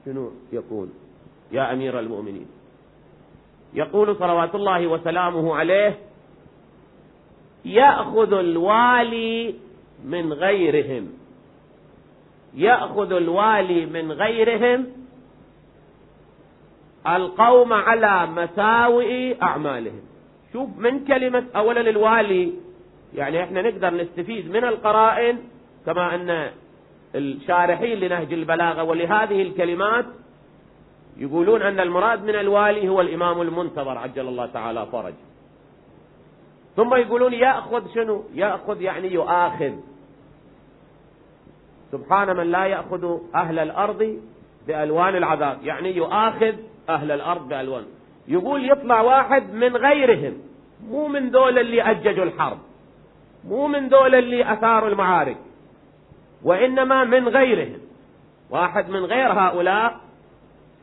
شنو 0.05 0.33
يكون 0.53 0.93
يا 1.53 1.73
أمير 1.73 1.99
المؤمنين؟ 2.01 2.47
يقول 3.75 4.17
صلوات 4.17 4.55
الله 4.55 4.87
وسلامه 4.87 5.57
عليه 5.57 5.99
يأخذ 7.65 8.33
الوالي 8.33 9.55
من 10.05 10.33
غيرهم. 10.33 11.13
يأخذ 12.55 13.13
الوالي 13.13 13.87
من 13.87 14.13
غيرهم 14.13 14.87
القوم 17.07 17.73
على 17.73 18.27
مساوئ 18.27 19.43
أعمالهم. 19.43 20.01
شوف 20.53 20.69
من 20.79 21.05
كلمة 21.05 21.45
أولا 21.57 21.81
الوالي 21.81 22.53
يعني 23.15 23.43
إحنا 23.45 23.63
نقدر 23.63 23.95
نستفيد 23.95 24.51
من 24.51 24.65
القرائن 24.65 25.39
كما 25.87 26.15
أن 26.15 26.51
الشارحين 27.15 27.99
لنهج 27.99 28.33
البلاغة 28.33 28.83
ولهذه 28.83 29.43
الكلمات 29.43 30.07
يقولون 31.17 31.63
أن 31.63 31.81
المراد 31.81 32.25
من 32.25 32.35
الوالي 32.35 32.89
هو 32.89 33.01
الإمام 33.01 33.41
المنتظر 33.41 33.99
عجل 33.99 34.29
الله 34.29 34.47
تعالى 34.47 34.87
فرج 34.93 35.15
ثم 36.77 36.95
يقولون 36.95 37.33
يأخذ 37.33 37.95
شنو؟ 37.95 38.25
يأخذ 38.35 38.83
يعني 38.83 39.13
يؤاخذ. 39.13 39.73
سبحان 41.93 42.37
من 42.37 42.51
لا 42.51 42.65
يأخذ 42.67 43.19
أهل 43.35 43.59
الأرض 43.59 44.21
بألوان 44.67 45.17
العذاب 45.17 45.59
يعني 45.63 45.97
يؤاخذ 45.97 46.55
أهل 46.89 47.11
الأرض 47.11 47.49
بألوان. 47.49 47.85
يقول 48.29 48.71
يطلع 48.71 49.01
واحد 49.01 49.55
من 49.55 49.77
غيرهم 49.77 50.35
مو 50.89 51.09
من 51.09 51.31
ذول 51.31 51.59
اللي 51.59 51.83
أججوا 51.83 52.25
الحرب. 52.25 52.59
مو 53.49 53.67
من 53.67 53.89
ذول 53.89 54.15
اللي 54.15 54.53
أثاروا 54.53 54.89
المعارك 54.89 55.37
وإنما 56.43 57.05
من 57.05 57.29
غيرهم. 57.29 57.79
واحد 58.51 58.91
من 58.91 59.05
غير 59.05 59.33
هؤلاء 59.33 60.01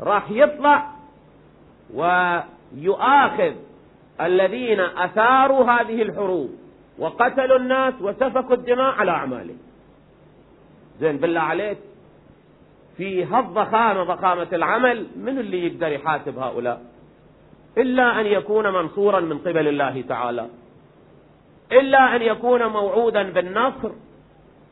راح 0.02 0.32
يطلع 0.32 0.92
ويؤاخذ 1.94 3.54
الذين 4.22 4.80
أثاروا 4.80 5.72
هذه 5.72 6.02
الحروب 6.02 6.50
وقتلوا 7.00 7.58
الناس 7.58 7.94
وسفكوا 8.02 8.56
الدماء 8.56 8.94
على 8.94 9.12
أعمالهم. 9.12 9.58
زين 11.00 11.18
بالله 11.18 11.42
عليك 11.42 11.78
في 12.98 13.26
هالضخامة 13.26 14.04
ضخامة 14.04 14.48
العمل 14.54 15.08
من 15.16 15.40
اللي 15.40 15.68
يقدر 15.68 15.88
يحاسب 15.88 16.38
هؤلاء؟ 16.38 16.82
إلا 17.78 18.22
أن 18.22 18.26
يكون 18.26 18.74
منصورا 18.74 19.20
من 19.20 19.38
قبل 19.38 19.68
الله 19.68 20.02
تعالى. 20.02 20.48
إلا 21.80 22.16
أن 22.16 22.22
يكون 22.22 22.68
موعودا 22.68 23.24
بالنصر 23.32 23.92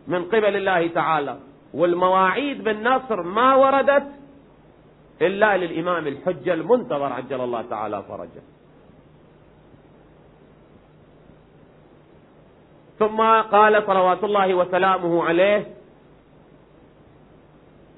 من 0.08 0.26
قبل 0.26 0.56
الله 0.56 0.88
تعالى. 0.88 1.38
والمواعيد 1.74 2.64
بالنصر 2.64 3.22
ما 3.22 3.56
وردت 3.56 4.08
إلا 5.22 5.58
للإمام 5.58 6.08
الحجة 6.08 6.54
المنتظر 6.54 7.14
عجل 7.14 7.42
الله 7.42 7.62
تعالى 7.62 8.04
فرجه. 8.04 8.44
ثم 13.00 13.22
قال 13.42 13.84
صلوات 13.88 14.24
الله 14.24 14.54
وسلامه 14.54 15.24
عليه 15.24 15.66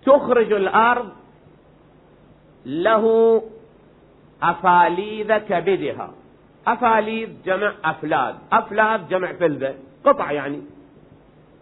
تخرج 0.05 0.53
الأرض 0.53 1.09
له 2.65 3.05
أفاليذ 4.43 5.37
كبدها. 5.37 6.22
أفاليذ 6.67 7.29
جمع 7.45 7.73
أفلاد. 7.85 8.35
أفلاد 8.51 9.07
جمع 9.09 9.33
فلذة. 9.33 9.75
قطع 10.05 10.31
يعني. 10.31 10.61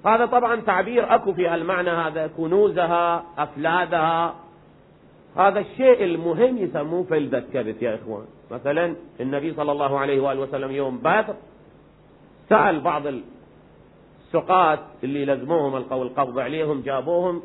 هذا 0.05 0.25
طبعا 0.25 0.55
تعبير 0.55 1.15
أكو 1.15 1.33
في 1.33 1.55
المعنى 1.55 1.89
هذا. 1.89 2.27
كنوزها 2.27 3.23
أفلادها. 3.37 4.35
هذا 5.37 5.59
الشيء 5.59 6.03
المهم 6.03 6.57
يسموه 6.57 7.03
فلذة 7.03 7.43
كبد 7.53 7.81
يا 7.81 7.95
إخوان. 7.95 8.25
مثلا 8.51 8.95
النبي 9.19 9.53
صلى 9.53 9.71
الله 9.71 9.99
عليه 9.99 10.21
وآله 10.21 10.39
وسلم 10.39 10.71
يوم 10.71 10.97
بدر 10.97 11.35
سأل 12.49 12.79
بعض 12.79 13.03
السقاة 13.07 14.79
اللي 15.03 15.25
لزموهم 15.25 15.75
القبض 15.75 16.39
عليهم 16.39 16.81
جابوهم 16.81 17.41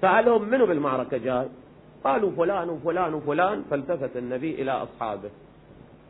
سألهم 0.00 0.48
منو 0.48 0.66
بالمعركة 0.66 1.16
جاي؟ 1.16 1.48
قالوا 2.04 2.30
فلان 2.30 2.68
وفلان 2.68 3.14
وفلان. 3.14 3.64
فالتفت 3.70 4.16
النبي 4.16 4.62
إلى 4.62 4.70
أصحابه. 4.70 5.30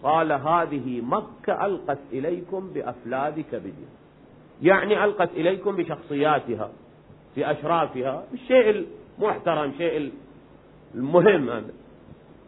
قال 0.02 0.32
هذه 0.32 1.00
مكة 1.00 1.66
ألقت 1.66 1.98
إليكم 2.12 2.70
بأفلاد 2.74 3.40
كبدها 3.40 3.88
يعني 4.62 5.04
ألقت 5.04 5.30
إليكم 5.32 5.76
بشخصياتها 5.76 6.70
في 7.34 7.50
أشرافها 7.50 8.24
الشيء 8.34 8.86
المحترم 9.18 9.72
شيء 9.78 10.12
المهم. 10.94 11.50
هذا 11.50 11.70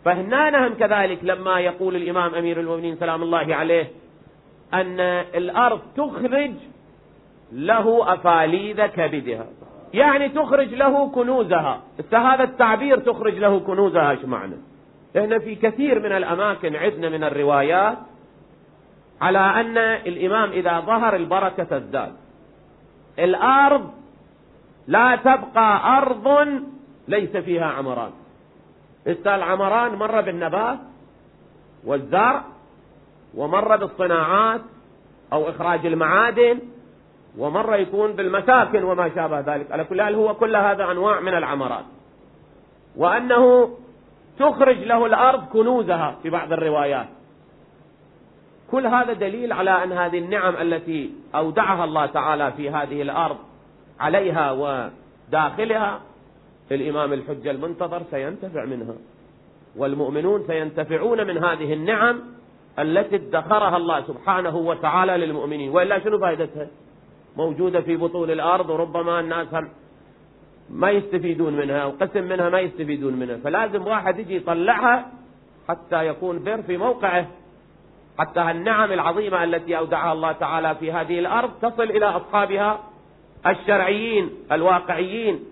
فهنا 0.04 0.50
نهم 0.50 0.74
كذلك 0.74 1.18
لما 1.22 1.60
يقول 1.60 1.96
الإمام 1.96 2.34
أمير 2.34 2.60
المؤمنين 2.60 2.96
سلام 2.96 3.22
الله 3.22 3.54
عليه 3.54 3.90
أن 4.74 5.00
الأرض 5.34 5.80
تخرج 5.96 6.52
له 7.52 8.14
أفاليذ 8.14 8.86
كبدها. 8.86 9.46
يعني 9.94 10.28
تخرج 10.28 10.74
له 10.74 11.10
كنوزها. 11.10 11.82
هذا 12.12 12.44
التعبير 12.44 12.98
تخرج 12.98 13.34
له 13.34 13.60
كنوزها 13.60 14.10
إيش 14.10 14.24
معنى؟ 14.24 14.56
لأن 15.14 15.38
في 15.38 15.54
كثير 15.54 16.00
من 16.00 16.12
الأماكن 16.12 16.76
عندنا 16.76 17.08
من 17.08 17.24
الروايات 17.24 17.98
على 19.20 19.38
أن 19.38 19.78
الإمام 19.78 20.50
إذا 20.50 20.80
ظهر 20.80 21.16
البركة 21.16 21.64
تزداد 21.64 22.12
الأرض 23.18 23.90
لا 24.86 25.16
تبقى 25.16 25.98
أرض 25.98 26.48
ليس 27.08 27.36
فيها 27.36 27.66
عمران. 27.66 28.10
العمران 29.26 29.94
مر 29.94 30.20
بالنبات 30.20 30.78
والزرع 31.84 32.44
ومر 33.34 33.76
بالصناعات 33.76 34.60
أو 35.32 35.48
إخراج 35.48 35.86
المعادن 35.86 36.58
ومرة 37.38 37.76
يكون 37.76 38.12
بالمساكن 38.12 38.82
وما 38.82 39.10
شابه 39.14 39.40
ذلك. 39.40 39.72
على 39.72 39.84
كل 39.84 40.02
حال 40.02 40.14
هو 40.14 40.34
كل 40.34 40.56
هذا 40.56 40.90
أنواع 40.90 41.20
من 41.20 41.34
العمرات. 41.34 41.84
وأنه 42.96 43.70
تخرج 44.40 44.78
له 44.78 45.06
الأرض 45.06 45.44
كنوزها 45.44 46.16
في 46.22 46.30
بعض 46.30 46.52
الروايات. 46.52 47.06
كل 48.70 48.86
هذا 48.86 49.12
دليل 49.12 49.52
على 49.52 49.70
أن 49.70 49.92
هذه 49.92 50.18
النعم 50.18 50.54
التي 50.56 51.10
أودعها 51.34 51.84
الله 51.84 52.06
تعالى 52.06 52.52
في 52.52 52.70
هذه 52.70 53.02
الأرض 53.02 53.36
عليها 54.00 54.50
وداخلها 54.52 56.00
الإمام 56.72 57.12
الحجة 57.12 57.50
المنتظر 57.50 58.02
سينتفع 58.10 58.64
منها. 58.64 58.94
والمؤمنون 59.76 60.44
سينتفعون 60.46 61.26
من 61.26 61.44
هذه 61.44 61.72
النعم 61.72 62.20
التي 62.78 63.16
ادخرها 63.16 63.76
الله 63.76 64.02
سبحانه 64.02 64.56
وتعالى 64.56 65.16
للمؤمنين. 65.16 65.70
وإلا 65.70 65.98
شنو 65.98 66.18
فائدتها؟ 66.18 66.66
موجودة 67.36 67.80
في 67.80 67.96
بطون 67.96 68.30
الأرض 68.30 68.70
وربما 68.70 69.20
الناس 69.20 69.48
ما 70.70 70.90
يستفيدون 70.90 71.56
منها 71.56 71.84
وقسم 71.84 72.24
منها 72.24 72.48
ما 72.50 72.60
يستفيدون 72.60 73.14
منها. 73.14 73.36
فلازم 73.36 73.86
واحد 73.86 74.18
يجي 74.18 74.36
يطلعها 74.36 75.06
حتى 75.68 76.06
يكون 76.06 76.44
بر 76.44 76.62
في 76.62 76.76
موقعه 76.76 77.26
حتى 78.18 78.50
النعم 78.50 78.92
العظيمة 78.92 79.44
التي 79.44 79.78
أودعها 79.78 80.12
الله 80.12 80.32
تعالى 80.32 80.74
في 80.74 80.92
هذه 80.92 81.18
الأرض 81.18 81.50
تصل 81.62 81.82
إلى 81.82 82.06
أصحابها 82.06 82.80
الشرعيين 83.46 84.30
الواقعيين 84.52 85.44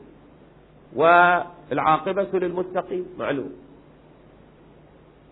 والعاقبة 0.96 2.28
للمتقين. 2.34 3.06
معلوم. 3.18 3.52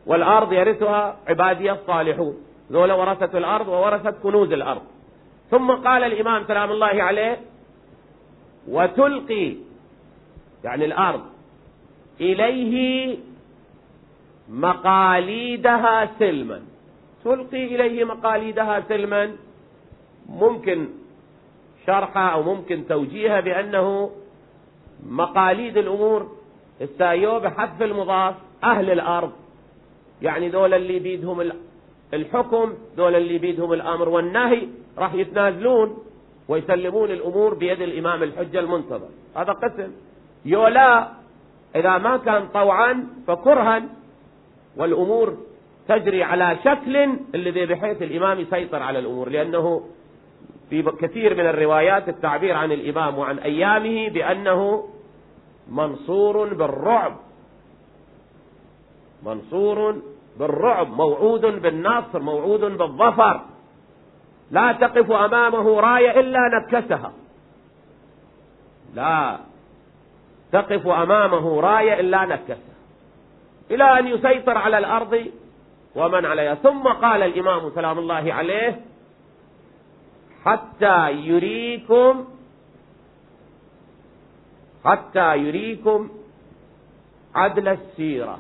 والأرض 0.07 0.53
يرثها 0.53 1.17
عبادي 1.29 1.73
الصالحون. 1.73 2.37
ذولا 2.73 2.95
ورثة 2.95 3.39
الأرض 3.39 3.69
وورثت 3.69 4.15
كنوز 4.23 4.53
الأرض. 4.53 4.83
ثم 5.51 5.71
قال 5.71 6.05
الإمام 6.05 6.45
سلام 6.49 6.71
الله 6.71 7.03
عليه 7.03 7.39
وتلقي 8.69 9.66
يعني 10.65 10.85
الأرض. 10.85 11.23
إليه 12.21 13.17
مقاليدها 14.49 16.11
سلما. 16.19 16.63
تلقي 17.25 17.65
إليه 17.75 18.05
مقاليدها 18.05 18.81
سلما. 18.89 19.37
ممكن 20.29 20.89
شرحها 21.87 22.29
أو 22.29 22.43
ممكن 22.43 22.87
توجيهها 22.89 23.41
بأنه 23.41 24.11
مقاليد 25.07 25.77
الأمور 25.77 26.37
السايو 26.81 27.41
بحذف 27.41 27.83
المضاف 27.83 28.35
أهل 28.65 28.91
الأرض. 28.91 29.33
يعني 30.23 30.49
دول 30.49 30.75
اللي 30.75 30.99
بيدهم 30.99 31.53
الحكم 32.15 32.75
دول 32.97 33.15
اللي 33.15 33.39
بيدهم 33.39 33.73
الأمر 33.73 34.09
والنهي 34.09 34.69
راح 34.99 35.15
يتنازلون 35.15 35.99
ويسلمون 36.49 37.11
الأمور 37.11 37.55
بيد 37.55 37.81
الإمام 37.81 38.23
الحجة 38.23 38.61
المنتظر. 38.61 39.09
هذا 39.37 39.53
قسم. 39.53 39.93
يولا 40.47 41.09
إذا 41.77 41.99
ما 41.99 42.17
كان 42.17 42.49
طوعا 42.49 43.07
فكرها 43.27 43.83
والأمور 44.77 45.37
تجري 45.89 46.23
على 46.23 46.59
شكل 46.65 46.97
الذي 47.35 47.67
بحيث 47.67 48.03
الإمام 48.03 48.41
يسيطر 48.41 48.83
على 48.83 48.99
الأمور 48.99 49.29
لأنه 49.29 49.83
في 50.71 50.83
كثير 50.83 51.35
من 51.35 51.47
الروايات 51.47 52.09
التعبير 52.09 52.55
عن 52.55 52.73
الإمام 52.73 53.19
وعن 53.19 53.39
أيامه 53.39 54.09
بأنه 54.09 54.89
منصور 55.71 56.55
بالرعب. 56.55 57.17
منصور 59.23 60.03
بالرعب 60.39 60.91
موعود 60.91 61.41
بالنصر 61.41 62.21
موعود 62.21 62.61
بالظفر. 62.61 63.41
لا 64.51 64.73
تقف 64.73 65.11
أمامه 65.11 65.81
راية 65.81 66.21
إلا 66.21 66.41
نكسها 66.59 67.13
لا. 68.95 69.39
تقف 70.53 70.87
أمامه 70.87 71.61
راية 71.61 72.01
إلا 72.01 72.25
نكسها 72.25 72.77
إلى 73.71 73.99
أن 73.99 74.07
يسيطر 74.07 74.59
على 74.59 74.79
الأرض 74.79 75.27
ومن 75.95 76.25
عليها. 76.25 76.55
ثم 76.55 76.83
قال 76.83 77.23
الإمام 77.23 77.71
سلام 77.75 77.99
الله 77.99 78.33
عليه 78.33 78.81
حتى 80.45 81.13
يريكم 81.13 82.25
حتى 84.85 85.37
يريكم 85.37 86.09
عدل 87.35 87.69
السيرة. 87.69 88.39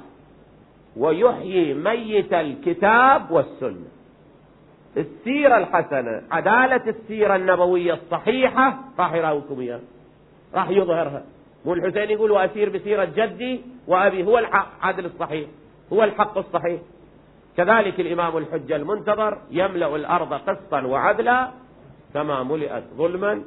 ويحيي 0.97 1.75
ميت 1.75 2.33
الكتاب 2.33 3.31
والسنة. 3.31 3.89
السيرة 4.97 5.57
الحسنة 5.57 6.23
عدالة 6.31 6.91
السيرة 6.91 7.37
النبوية 7.37 7.95
الصحيحة 7.95 8.79
راح 8.99 9.13
يراوكم 9.13 9.61
إياه 9.61 9.81
راح 10.55 10.71
يظهرها. 10.71 11.23
مو 11.67 11.75
الحسين 11.75 12.11
يقول 12.11 12.31
وأسير 12.31 12.69
بسيرة 12.69 13.05
جدي 13.05 13.61
وأبي 13.87 14.25
هو 14.25 14.39
الحق 14.39 14.73
عدل 14.81 15.05
الصحيح 15.05 15.49
هو 15.93 16.05
الحق 16.05 16.39
الصحيح. 16.39 16.81
كذلك 17.57 18.01
الإمام 18.01 18.37
الحجة 18.37 18.77
المنتظر 18.77 19.39
يملأ 19.51 19.97
الأرض 19.97 20.35
قسطا 20.35 20.81
وعدلا 20.83 21.51
كما 22.15 22.43
ملئت 22.43 22.85
ظلما 22.97 23.43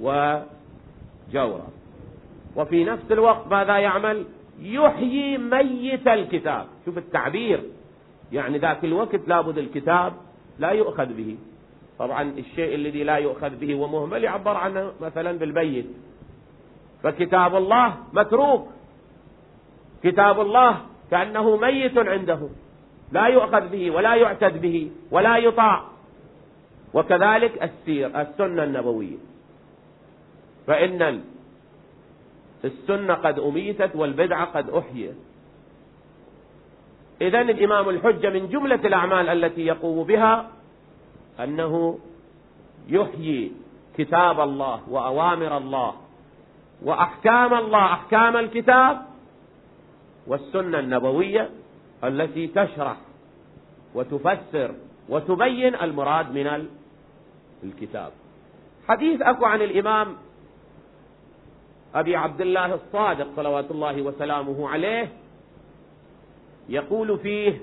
وجورا. 0.00 1.66
وفي 2.56 2.84
نفس 2.84 3.12
الوقت 3.12 3.46
ماذا 3.50 3.78
يعمل؟ 3.78 4.24
يحيي 4.60 5.38
ميت 5.38 6.08
الكتاب. 6.08 6.66
شوف 6.84 6.98
التعبير. 6.98 7.62
يعني 8.32 8.58
ذاك 8.58 8.84
الوقت 8.84 9.28
لابد 9.28 9.58
الكتاب 9.58 10.12
لا 10.58 10.70
يؤخذ 10.70 11.06
به. 11.06 11.36
طبعا 11.98 12.22
الشيء 12.22 12.74
الذي 12.74 13.04
لا 13.04 13.16
يؤخذ 13.16 13.50
به 13.50 13.74
ومهمل 13.74 14.24
يعبر 14.24 14.56
عنه 14.56 14.92
مثلا 15.00 15.38
بالبيت. 15.38 15.86
فكتاب 17.02 17.56
الله 17.56 17.96
متروك. 18.12 18.68
كتاب 20.02 20.40
الله 20.40 20.80
كأنه 21.10 21.56
ميت 21.56 21.98
عنده. 21.98 22.48
لا 23.12 23.26
يؤخذ 23.26 23.68
به 23.68 23.90
ولا 23.90 24.14
يعتد 24.14 24.60
به 24.60 24.90
ولا 25.10 25.36
يطاع. 25.36 25.84
وكذلك 26.94 27.62
السير 27.62 28.20
السنة 28.20 28.64
النبوية. 28.64 29.16
فإن 30.66 31.22
السنة 32.64 33.14
قد 33.14 33.38
أميتت 33.38 33.90
والبدعة 33.96 34.44
قد 34.44 34.70
أحيت. 34.70 35.16
إذا 37.20 37.40
الإمام 37.40 37.88
الحجة 37.88 38.30
من 38.30 38.48
جملة 38.48 38.80
الأعمال 38.84 39.28
التي 39.28 39.66
يقوم 39.66 40.06
بها 40.06 40.50
أنه 41.40 41.98
يحيي 42.88 43.52
كتاب 43.98 44.40
الله 44.40 44.80
وأوامر 44.88 45.56
الله 45.56 45.94
وأحكام 46.82 47.54
الله 47.54 47.84
أحكام 47.92 48.36
الكتاب 48.36 49.02
والسنة 50.26 50.78
النبوية 50.78 51.50
التي 52.04 52.46
تشرح 52.46 52.96
وتفسر 53.94 54.74
وتبين 55.08 55.74
المراد 55.74 56.30
من 56.34 56.66
الكتاب 57.64 58.12
حديث 58.88 59.22
أكو 59.22 59.44
عن 59.44 59.62
الإمام 59.62 60.16
أبي 61.94 62.16
عبد 62.16 62.40
الله 62.40 62.74
الصادق 62.74 63.26
صلوات 63.36 63.70
الله 63.70 64.02
وسلامه 64.02 64.68
عليه 64.68 65.08
يقول 66.68 67.18
فيه 67.18 67.60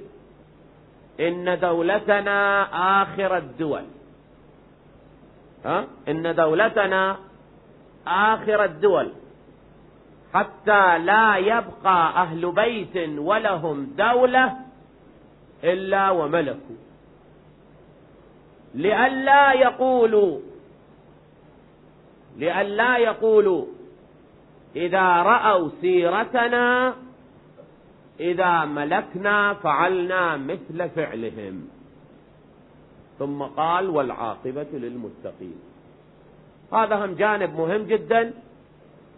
إن 1.19 1.59
دولتنا 1.59 2.63
آخر 3.01 3.37
الدول 3.37 3.83
ها؟ 5.65 5.85
إن 6.07 6.35
دولتنا 6.35 7.17
آخر 8.07 8.63
الدول. 8.63 9.11
حتى 10.33 10.97
لا 10.97 11.37
يبقى 11.37 12.23
أهل 12.23 12.51
بيت 12.51 13.09
ولهم 13.19 13.93
دولة 13.97 14.57
إلا 15.63 16.09
وملكوا. 16.09 16.75
لئلا 18.75 19.53
يقولوا 19.53 20.39
لئلا 22.37 22.97
يقولوا 22.97 23.65
إذا 24.75 25.07
رأوا 25.23 25.69
سيرتنا 25.81 26.95
إذا 28.19 28.65
ملكنا 28.65 29.53
فعلنا 29.53 30.37
مثل 30.37 30.89
فعلهم. 30.89 31.69
ثم 33.19 33.43
قال 33.43 33.89
والعاقبة 33.89 34.67
للمتقين. 34.73 35.72
هذا 36.73 37.05
هم 37.05 37.13
جانب 37.15 37.55
مهم 37.55 37.83
جدا. 37.83 38.33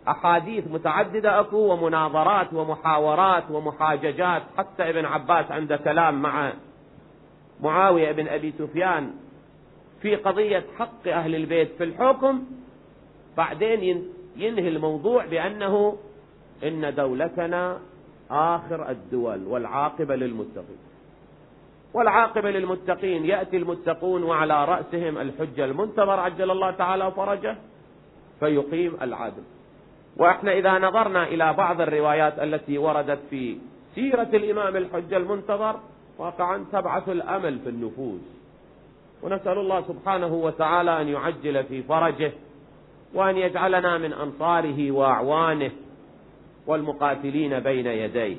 أحاديث 0.08 0.68
متعددة 0.68 1.39
أكو 1.39 1.58
ومناظرات 1.58 2.54
ومحاورات 2.54 3.44
ومحاججات. 3.52 4.44
حتى 4.58 4.89
ابن 4.89 5.06
عباس 5.06 5.52
عنده 5.52 5.78
كلام 5.78 6.22
مع 6.22 6.54
معاوية 7.62 8.12
بن 8.12 8.28
أبي 8.28 8.54
سفيان 8.58 9.12
في 10.02 10.15
قضية 10.15 10.65
حق 10.78 11.08
أهل 11.08 11.36
البيت 11.36 11.72
في 11.78 11.84
الحكم. 11.84 12.44
بعدين 13.38 14.12
ينهي 14.36 14.68
الموضوع 14.68 15.26
بأنه 15.26 15.98
إن 16.63 16.96
دولتنا 16.96 17.80
آخر 18.32 18.89
الدول 18.89 19.48
والعاقبة 19.48 20.15
للمتقين. 20.15 20.78
والعاقبة 21.95 22.51
للمتقين. 22.51 23.25
يأتي 23.25 23.58
المتقون 23.58 24.23
وعلى 24.23 24.65
رأسهم 24.65 25.17
الحجة 25.17 25.65
المنتظر 25.65 26.19
عجل 26.19 26.51
الله 26.51 26.71
تعالى 26.71 27.12
فرجه 27.12 27.58
فيقيم 28.39 28.97
العدل. 29.01 29.43
وإحنا 30.17 30.51
إذا 30.51 30.79
نظرنا 30.79 31.23
إلى 31.27 31.53
بعض 31.53 31.81
الروايات 31.81 32.39
التي 32.39 32.77
وردت 32.77 33.19
في 33.29 33.58
سيرة 33.95 34.29
الإمام 34.34 34.75
الحجة 34.75 35.17
المنتظر 35.17 35.75
واقعا 36.17 36.65
تبعث 36.71 37.10
الأمل 37.10 37.60
في 37.60 37.69
النفوس. 37.69 38.21
ونسأل 39.23 39.58
الله 39.58 39.81
سبحانه 39.81 40.34
وتعالى 40.34 41.01
أن 41.01 41.08
يعجل 41.08 41.63
في 41.63 41.84
فرجه 41.84 42.31
وأن 43.13 43.38
يجعلنا 43.38 43.97
من 43.97 44.13
أنصاره 44.13 44.91
وأعوانه 44.91 45.71
والمقاتلين 46.67 47.60
بين 47.60 47.88
يديه. 47.88 48.38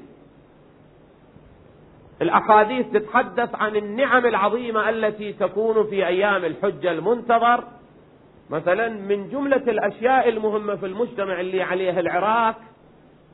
الأحاديث 2.22 2.86
تتحدث 2.92 3.54
عن 3.54 3.76
النعم 3.76 4.26
العظيمة 4.26 4.88
التي 4.88 5.32
تكون 5.32 5.86
في 5.86 6.06
أيام 6.06 6.44
الحجة 6.44 6.90
المنتظر 6.90 7.64
مثلا 8.50 8.88
من 8.88 9.28
جملة 9.28 9.56
الأشياء 9.56 10.28
المهمة 10.28 10.76
في 10.76 10.86
المجتمع 10.86 11.40
اللي 11.40 11.62
عليه 11.62 12.00
العراق 12.00 12.56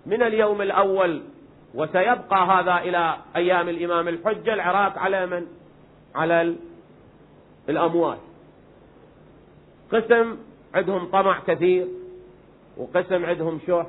من 0.06 0.22
اليوم 0.22 0.62
الأول 0.62 1.22
وسيبقى 1.74 2.46
هذا 2.46 2.76
إلى 2.76 3.16
أيام 3.36 3.68
الإمام 3.68 4.08
الحجة 4.08 4.54
العراق 4.54 4.98
على 4.98 5.26
من؟ 5.26 5.46
على 6.14 6.54
الأموال 7.68 8.18
قسم 9.92 10.36
عندهم 10.74 11.10
طمع 11.10 11.38
كثير 11.46 11.86
وقسم 12.76 13.24
عندهم 13.24 13.58
شح 13.66 13.86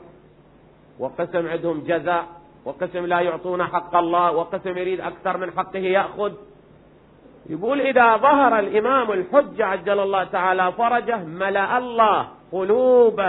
وقسم 0.99 1.47
عندهم 1.47 1.83
جزاء 1.83 2.42
وقسم 2.65 3.05
لا 3.05 3.19
يعطون 3.19 3.63
حق 3.63 3.95
الله 3.95 4.31
وقسم 4.31 4.77
يريد 4.77 5.01
أكثر 5.01 5.37
من 5.37 5.51
حقه 5.51 5.79
يأخذ. 5.79 6.33
يقول 7.49 7.81
إذا 7.81 8.17
ظهر 8.17 8.59
الإمام 8.59 9.11
الحجة 9.11 9.65
عجل 9.65 9.99
الله 9.99 10.23
تعالى 10.23 10.71
فرجه 10.71 11.23
ملأ 11.23 11.77
الله 11.77 12.27
قلوب 12.51 13.19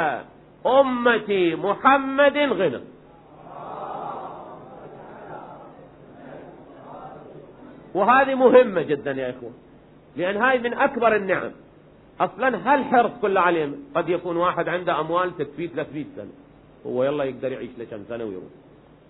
أمة 0.66 1.56
محمد 1.56 2.36
غنى. 2.36 2.80
وهذه 7.94 8.34
مهمة 8.34 8.82
جدا 8.82 9.12
يا 9.12 9.30
إخوان 9.30 9.52
لأن 10.16 10.36
هاي 10.36 10.58
من 10.58 10.74
أكبر 10.74 11.16
النعم. 11.16 11.50
أصلا 12.20 12.74
هالحرص 12.74 13.10
كله 13.22 13.40
عليهم 13.40 13.74
قد 13.94 14.08
يكون 14.08 14.36
واحد 14.36 14.68
عنده 14.68 15.00
أموال 15.00 15.36
تكفيه 15.36 15.68
300 15.68 16.04
سنة. 16.16 16.30
هو 16.86 17.04
يلا 17.04 17.24
يقدر 17.24 17.52
يعيش 17.52 17.70
لكم 17.78 18.04
سنة 18.08 18.24
ويروح. 18.24 18.63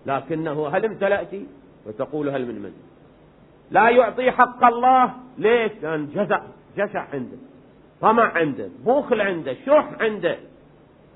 لكنه 0.05 0.67
هل 0.67 0.85
امتلأتي 0.85 1.47
وتقول 1.85 2.29
هل 2.29 2.45
من 2.45 2.61
من؟ 2.61 2.73
لا 3.71 3.89
يعطي 3.89 4.31
حق 4.31 4.63
الله. 4.63 5.13
ليش؟ 5.37 5.71
لأن 5.81 6.07
جزع 6.07 6.41
جشع 6.77 7.05
عنده 7.13 7.37
طمع 8.01 8.23
عنده 8.23 8.69
بخل 8.85 9.21
عنده 9.21 9.55
شح 9.65 9.89
عنده. 9.99 10.37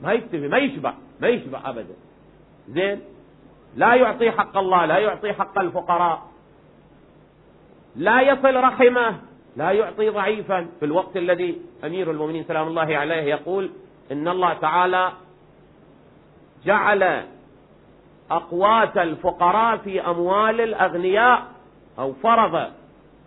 ما 0.01 0.13
يكتفي 0.13 0.47
ما 0.47 0.57
يشبع 0.57 0.93
ما 1.21 1.27
يشبع 1.27 1.69
أبدا. 1.69 1.95
زين؟ 2.69 3.01
لا 3.75 3.95
يعطي 3.95 4.31
حق 4.31 4.57
الله 4.57 4.85
لا 4.85 4.97
يعطي 4.97 5.33
حق 5.33 5.59
الفقراء. 5.59 6.29
لا 7.95 8.21
يصل 8.21 8.55
رحمه 8.55 9.19
لا 9.57 9.71
يعطي 9.71 10.09
ضعيفا. 10.09 10.67
في 10.79 10.85
الوقت 10.85 11.17
الذي 11.17 11.61
أمير 11.85 12.11
المؤمنين 12.11 12.43
سلام 12.43 12.67
الله 12.67 12.97
عليه 12.97 13.23
يقول 13.23 13.69
إن 14.11 14.27
الله 14.27 14.53
تعالى 14.53 15.11
جعل 16.65 17.23
أقوات 18.31 18.97
الفقراء 18.97 19.77
في 19.77 20.01
أموال 20.01 20.61
الأغنياء 20.61 21.43
أو 21.99 22.13
فرض 22.13 22.71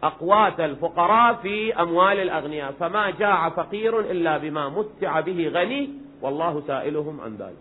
أقوات 0.02 0.60
الفقراء 0.60 1.34
في 1.34 1.74
أموال 1.82 2.20
الأغنياء 2.20 2.72
فما 2.72 3.10
جاع 3.10 3.48
فقير 3.48 4.00
إلا 4.00 4.38
بما 4.38 4.68
متع 4.68 5.20
به 5.20 5.48
غني 5.48 5.90
والله 6.22 6.62
سائلهم 6.66 7.20
عن 7.20 7.36
ذلك. 7.36 7.56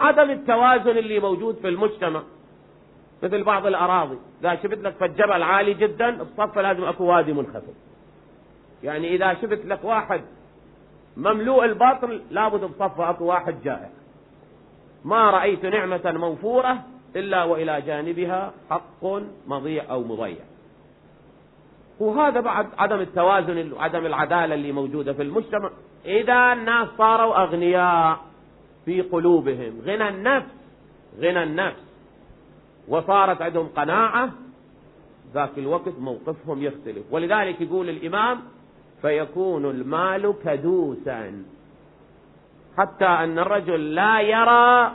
عدم 0.00 0.30
التوازن 0.30 0.98
اللي 0.98 1.20
موجود 1.20 1.56
في 1.56 1.68
المجتمع 1.68 2.22
مثل 3.22 3.42
بعض 3.42 3.66
الأراضي. 3.66 4.18
إذا 4.40 4.54
شفت 4.54 4.78
لك 4.78 4.94
في 4.94 5.04
الجبل 5.04 5.42
عالي 5.42 5.74
جدا 5.74 6.22
الصف 6.22 6.58
لازم 6.58 6.84
أكو 6.84 7.04
وادي 7.04 7.32
منخفض. 7.32 7.74
يعني 8.82 9.14
إذا 9.14 9.34
شفت 9.34 9.66
لك 9.66 9.84
واحد 9.84 10.20
مملوء 11.16 11.64
البطن 11.64 12.20
لابد 12.30 12.60
بصفه 12.60 13.10
أكو 13.10 13.24
واحد 13.24 13.62
جائع. 13.64 13.90
ما 15.04 15.30
رأيت 15.30 15.64
نعمة 15.64 16.12
موفورة 16.12 16.84
إلا 17.16 17.44
وإلى 17.44 17.80
جانبها 17.80 18.52
حق 18.70 19.04
مضيع 19.46 19.90
أو 19.90 20.02
مضيع. 20.02 20.44
وهذا 22.00 22.40
بعد 22.40 22.66
عدم 22.78 23.00
التوازن 23.00 23.72
وعدم 23.72 24.06
العدالة 24.06 24.54
اللي 24.54 24.72
موجودة 24.72 25.12
في 25.12 25.22
المجتمع. 25.22 25.70
إذا 26.04 26.52
الناس 26.52 26.88
صاروا 26.98 27.42
أغنياء 27.42 28.18
في 28.84 29.02
قلوبهم. 29.02 29.80
غنى 29.84 30.08
النفس 30.08 30.46
غنى 31.20 31.42
النفس. 31.42 31.82
وصارت 32.88 33.42
عندهم 33.42 33.68
قناعة 33.76 34.30
ذاك 35.34 35.58
الوقت 35.58 35.98
موقفهم 35.98 36.62
يختلف. 36.62 37.02
ولذلك 37.10 37.60
يقول 37.60 37.88
الإمام 37.88 38.40
فيكون 39.02 39.64
المال 39.64 40.34
كدوسا. 40.44 41.44
حتى 42.78 43.04
أن 43.04 43.38
الرجل 43.38 43.94
لا 43.94 44.20
يرى 44.20 44.92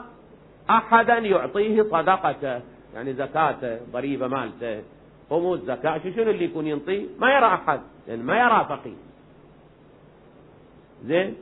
أحدا 0.69 1.17
يعطيه 1.17 1.84
صدقته 1.84 2.62
يعني 2.93 3.13
زكاته 3.13 3.80
ضريبة 3.91 4.28
مالته 4.28 4.84
خموس 5.30 5.60
زكاة 5.60 5.98
شو 5.98 6.12
شنو 6.12 6.32
اللي 6.32 6.46
يكون 6.46 6.67
ينطيه؟ 6.67 7.06
ما 7.19 7.28
يرى 7.36 7.46
أحد 7.46 7.82
لأن 8.08 8.17
يعني 8.17 8.24
ما 8.24 8.36
يرى 8.38 8.65
فقير. 8.69 8.96
زين؟ 11.06 11.36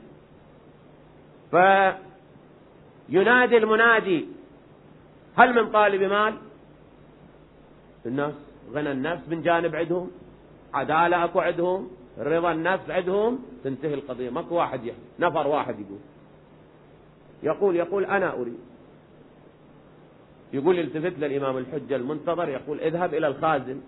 فينادي 3.10 3.56
المنادي 3.56 4.28
هل 5.38 5.54
من 5.54 5.70
طالب 5.72 6.02
مال؟ 6.02 6.34
الناس 8.06 8.34
غنى 8.72 8.92
النفس 8.92 9.28
من 9.28 9.42
جانب 9.42 9.76
عندهم 9.76 10.10
عدالة 10.74 11.24
أكو 11.24 11.40
عندهم 11.40 11.90
رضا 12.18 12.52
النفس 12.52 12.90
عندهم 12.90 13.38
تنتهي 13.64 13.94
القضية. 13.94 14.30
ماكو 14.30 14.54
واحد 14.54 14.84
يحكي 14.84 15.00
نفر 15.18 15.46
واحد 15.46 15.80
يقول. 15.80 16.11
يقول 17.42 17.76
يقول 17.76 18.04
أنا 18.04 18.34
أريد. 18.34 18.58
يقول 20.52 20.78
التفت 20.78 21.18
للإمام 21.18 21.58
الحجة 21.58 21.96
المنتظر 21.96 22.48
يقول 22.48 22.80
اذهب 22.80 23.14
إلى 23.14 23.26
الخازن 23.26 23.80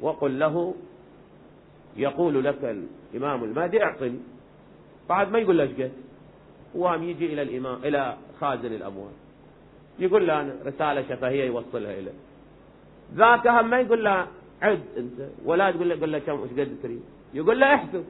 وقل 0.00 0.38
له 0.38 0.74
يقول 1.96 2.44
لك 2.44 2.86
الإمام 3.14 3.44
المهدي 3.44 3.82
اعطني. 3.82 4.18
بعد 5.08 5.30
ما 5.30 5.38
يقول 5.38 5.58
له 5.58 5.64
إيش 5.64 5.90
وهم 6.74 7.02
يجي 7.02 7.26
إلى 7.32 7.42
الإمام 7.42 7.84
إلى 7.84 8.16
خازن 8.40 8.72
الأموال. 8.72 9.12
يقول 9.98 10.26
له 10.26 10.40
أنا 10.40 10.54
رسالة 10.66 11.02
شفهية 11.02 11.44
يوصلها 11.44 11.92
إليه. 11.98 12.12
ذاك 13.14 13.46
هم 13.46 13.70
ما 13.70 13.80
يقول 13.80 14.04
له 14.04 14.26
عد 14.62 14.82
أنت 14.96 15.28
ولا 15.44 15.70
تقول 15.70 15.88
له 15.88 15.94
قل 15.94 16.12
له 16.12 16.18
كم 16.18 16.42
إيش 16.42 16.50
قد 16.50 16.76
تريد؟ 16.82 17.02
يقول 17.34 17.60
له 17.60 17.74
احسب 17.74 18.04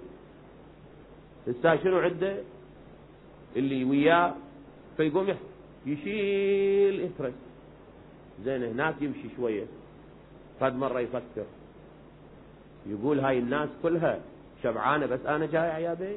هسه 1.49 1.77
شنو 1.77 1.99
عده؟ 1.99 2.37
اللي 3.57 3.85
وياه 3.85 4.35
فيقوم 4.97 5.35
يشيل 5.87 7.01
يفرش 7.01 7.33
زين 8.45 8.63
هناك 8.63 8.95
يمشي 9.01 9.29
شوية. 9.37 9.65
قد 10.61 10.77
مرة 10.77 11.01
يفكر. 11.01 11.47
يقول 12.87 13.21
هاي 13.21 13.39
الناس 13.39 13.69
كلها 13.83 14.21
شبعانة 14.63 15.07
بس 15.07 15.21
أنا 15.27 15.47
جايع 15.47 15.79
يا 15.79 15.95
بي. 15.95 16.17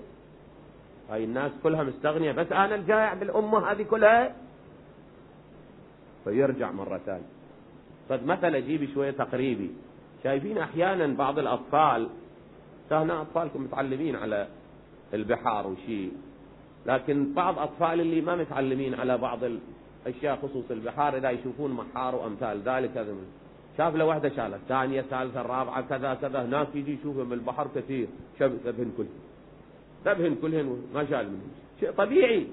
هاي 1.10 1.23
الناس 1.23 1.52
كلها 1.63 1.84
مستغنية 1.84 2.32
بس 2.32 2.52
أنا 2.52 2.75
الجايع 2.75 3.13
بالأمة 3.13 3.71
هذه 3.71 3.84
كلها. 3.84 4.36
فيرجع 6.23 6.71
مرة 6.71 6.97
ثانية. 7.06 7.30
قد 8.10 8.25
مثل 8.25 8.56
أجيب 8.56 8.93
شوية 8.93 9.12
تقريبي. 9.12 9.71
شايفين 10.23 10.58
أحيانا 10.58 11.08
بعض 11.08 11.39
الأطفال 11.39 12.10
هنا 12.91 13.21
أطفالكم 13.21 13.63
متعلمين 13.63 14.15
على 14.15 14.47
البحار 15.13 15.67
وشي. 15.67 16.10
لكن 16.86 17.34
بعض 17.34 17.60
أطفال 17.60 18.02
اللي 18.02 18.22
ما 18.22 18.36
متعلمين 18.36 18.94
على 18.94 19.18
بعض 19.18 19.39
الأشياء 20.06 20.36
خصوص 20.36 20.72
البحار 20.72 21.18
إذا 21.18 21.30
يشوفون 21.30 21.72
محار 21.72 22.15
وأمثال 22.15 22.62
ذلك 22.62 22.98
هذا 22.98 23.15
شاف 23.78 23.96
له 23.96 24.06
واحدة 24.06 24.30
شالت 24.30 24.54
الثانية 24.54 25.00
الثالثة 25.00 25.42
الرابعة 25.42 25.82
كذا 25.82 26.13
كذا 26.13 26.46
هناك 26.46 26.68
يجي 26.76 26.94
يشوفهم 26.94 27.34
البحر 27.34 27.68
كثير 27.76 28.08
شب 28.39 28.52
ذبهن 28.65 28.92
كلهن. 28.98 29.20
ذبهن 30.06 30.36
كلهن 30.42 30.84
ما 30.94 31.06
شال 31.06 31.26
منهم. 31.26 31.52
شيء 31.80 31.92
طبيعي. 31.92 32.48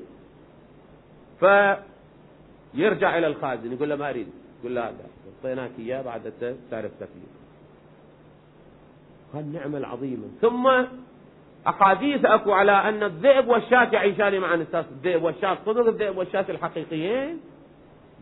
فيرجع 1.40 3.18
إلى 3.18 3.26
الخازن 3.26 3.72
يقول 3.72 3.88
له 3.88 3.96
ما 3.96 4.10
أريد. 4.10 4.26
يقول 4.60 4.74
له 4.74 4.88
هذا 4.88 5.06
أعطيناك 5.36 5.70
إياه 5.78 6.02
بعد 6.02 6.32
تعرف 6.70 6.90
تكليف 7.00 7.36
هالنعمة 9.34 9.78
العظيمة 9.78 10.28
ثم 10.40 10.84
أحاديث 11.68 12.24
أكو 12.24 12.52
على 12.52 12.72
أن 12.72 13.02
الذئب 13.02 13.48
والشاة 13.48 13.88
يعيشان 13.92 14.40
معا. 14.40 14.62
أستاذ 14.62 14.84
الذئب 14.90 15.22
والشاة 15.22 15.58
صدق 15.66 15.86
الذئب 15.86 16.18
والشاة 16.18 16.44
الحقيقيين؟ 16.48 17.40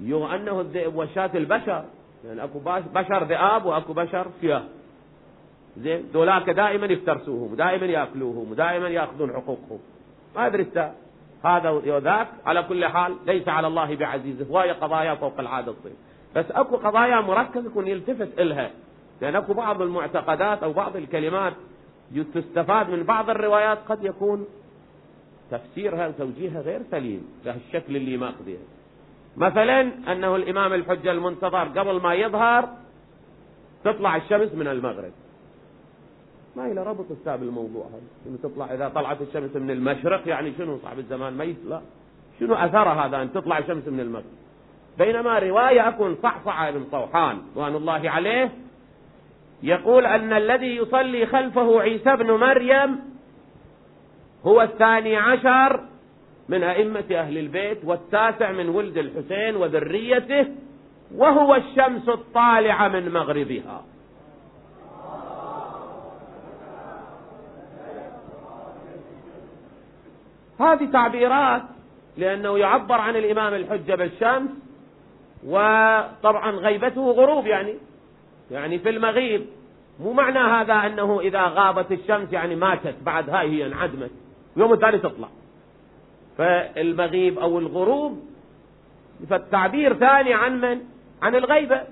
يو 0.00 0.26
أنه 0.26 0.60
الذئب 0.60 0.96
والشاة 0.96 1.30
البشر. 1.34 1.84
يعني 2.24 2.44
أكو 2.44 2.58
بشر 2.94 3.24
ذئاب 3.24 3.66
وأكو 3.66 3.92
بشر 3.92 4.26
شياه 4.40 4.62
زين؟ 5.76 6.10
دولاك 6.12 6.50
دائما 6.50 6.86
يفترسوهم 6.86 7.52
ودائما 7.52 7.86
يأكلوهم 7.86 8.50
ودائما 8.50 8.88
يأخذون 8.88 9.32
حقوقهم. 9.32 9.78
ما 10.36 10.46
أدري 10.46 10.66
هذا 11.44 11.70
وذاك 11.70 12.28
على 12.46 12.62
كل 12.62 12.84
حال 12.84 13.16
ليس 13.26 13.48
على 13.48 13.66
الله 13.66 13.96
بعزيز 13.96 14.50
وهي 14.50 14.70
قضايا 14.70 15.14
فوق 15.14 15.40
العادة 15.40 15.72
تصير 15.72 15.92
بس 16.36 16.44
أكو 16.50 16.76
قضايا 16.76 17.20
مركزة 17.20 17.66
يكون 17.66 17.86
يلتفت 17.86 18.40
إلها. 18.40 18.70
لأن 19.20 19.36
أكو 19.36 19.52
بعض 19.52 19.82
المعتقدات 19.82 20.62
أو 20.62 20.72
بعض 20.72 20.96
الكلمات 20.96 21.52
تستفاد 22.34 22.90
من 22.90 23.02
بعض 23.02 23.30
الروايات 23.30 23.78
قد 23.88 24.04
يكون 24.04 24.46
تفسيرها 25.50 26.08
وتوجيهها 26.08 26.60
غير 26.60 26.80
سليم 26.90 27.28
بهالشكل 27.44 27.96
اللي 27.96 28.16
ماخذه 28.16 28.56
مثلا 29.36 29.80
أنه 30.12 30.36
الإمام 30.36 30.72
الحجة 30.72 31.12
المنتظر 31.12 31.64
قبل 31.64 32.02
ما 32.02 32.14
يظهر 32.14 32.68
تطلع 33.84 34.16
الشمس 34.16 34.54
من 34.54 34.68
المغرب. 34.68 35.12
ما 36.56 36.66
إلى 36.66 36.82
ربط 36.82 37.12
أستاذ 37.12 37.42
الموضوع 37.42 37.86
هذا. 37.86 38.00
إنه 38.26 38.38
تطلع 38.42 38.74
إذا 38.74 38.88
طلعت 38.88 39.22
الشمس 39.22 39.56
من 39.56 39.70
المشرق 39.70 40.28
يعني 40.28 40.52
شنو 40.58 40.78
صاحب 40.78 40.98
الزمان؟ 40.98 41.36
ميت 41.38 41.56
لا. 41.68 41.80
شنو 42.40 42.54
أثرها 42.54 43.06
هذا 43.06 43.22
أن 43.22 43.32
تطلع 43.32 43.58
الشمس 43.58 43.88
من 43.88 44.00
المغرب؟ 44.00 44.24
بينما 44.98 45.38
رواية 45.38 45.88
أكون 45.88 46.16
صحصح 46.22 46.70
بن 46.70 46.84
طوحان 46.84 47.38
رضوان 47.52 47.76
الله 47.76 48.10
عليه 48.10 48.52
يقول 49.64 50.06
أن 50.06 50.32
الذي 50.32 50.76
يصلي 50.76 51.26
خلفه 51.26 51.80
عيسى 51.80 52.16
بن 52.16 52.30
مريم 52.30 53.00
هو 54.46 54.62
الثاني 54.62 55.16
عشر 55.16 55.80
من 56.48 56.62
أئمة 56.62 57.04
أهل 57.10 57.38
البيت 57.38 57.78
والتاسع 57.84 58.52
من 58.52 58.68
ولد 58.68 58.98
الحسين 58.98 59.56
وذريته 59.56 60.46
وهو 61.14 61.54
الشمس 61.54 62.08
الطالعة 62.08 62.88
من 62.88 63.12
مغربها. 63.12 63.84
هذه 70.60 70.90
تعبيرات 70.92 71.62
لأنه 72.16 72.58
يعبر 72.58 72.94
عن 72.94 73.16
الإمام 73.16 73.54
الحجة 73.54 73.94
بالشمس 73.94 74.50
وطبعا 75.46 76.50
غيبته 76.50 77.10
غروب 77.10 77.46
يعني. 77.46 77.74
يعني 78.54 78.78
في 78.78 78.88
المغيب. 78.88 79.46
مو 80.00 80.12
معنى 80.12 80.38
هذا 80.38 80.74
أنه 80.74 81.20
إذا 81.20 81.42
غابت 81.42 81.92
الشمس 81.92 82.32
يعني 82.32 82.56
ماتت 82.56 82.94
بعد 83.02 83.30
هاي 83.30 83.50
هي 83.50 83.66
انعدمت. 83.66 84.10
يوم 84.56 84.72
الثاني 84.72 84.98
تطلع. 84.98 85.28
فالمغيب 86.38 87.38
أو 87.38 87.58
الغروب 87.58 88.22
فالتعبير 89.30 89.94
ثاني 89.94 90.34
عن 90.34 90.60
من؟ 90.60 90.80
عن 91.22 91.34
الغيبة. 91.34 91.82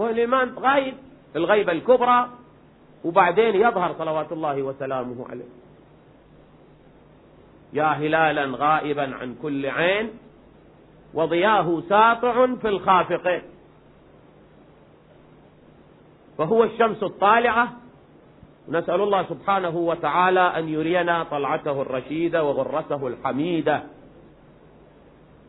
هو 0.00 0.08
الإمام 0.08 0.58
غايب 0.58 0.94
الغيبة 1.36 1.72
الكبرى 1.72 2.28
وبعدين 3.04 3.54
يظهر 3.54 3.94
صلوات 3.98 4.32
الله 4.32 4.62
وسلامه 4.62 5.26
عليه. 5.30 5.44
يا 7.72 7.84
هلالا 7.84 8.56
غائبا 8.56 9.14
عن 9.20 9.34
كل 9.42 9.66
عين 9.66 10.10
وضياه 11.14 11.82
ساطع 11.88 12.46
في 12.46 12.68
الخافقين. 12.68 13.42
فهو 16.42 16.64
الشمس 16.64 17.02
الطالعة. 17.02 17.68
نسأل 18.68 19.00
الله 19.00 19.22
سبحانه 19.22 19.76
وتعالى 19.76 20.40
أن 20.40 20.68
يرينا 20.68 21.24
طلعته 21.30 21.82
الرشيدة 21.82 22.44
وغرته 22.44 23.06
الحميدة. 23.06 23.82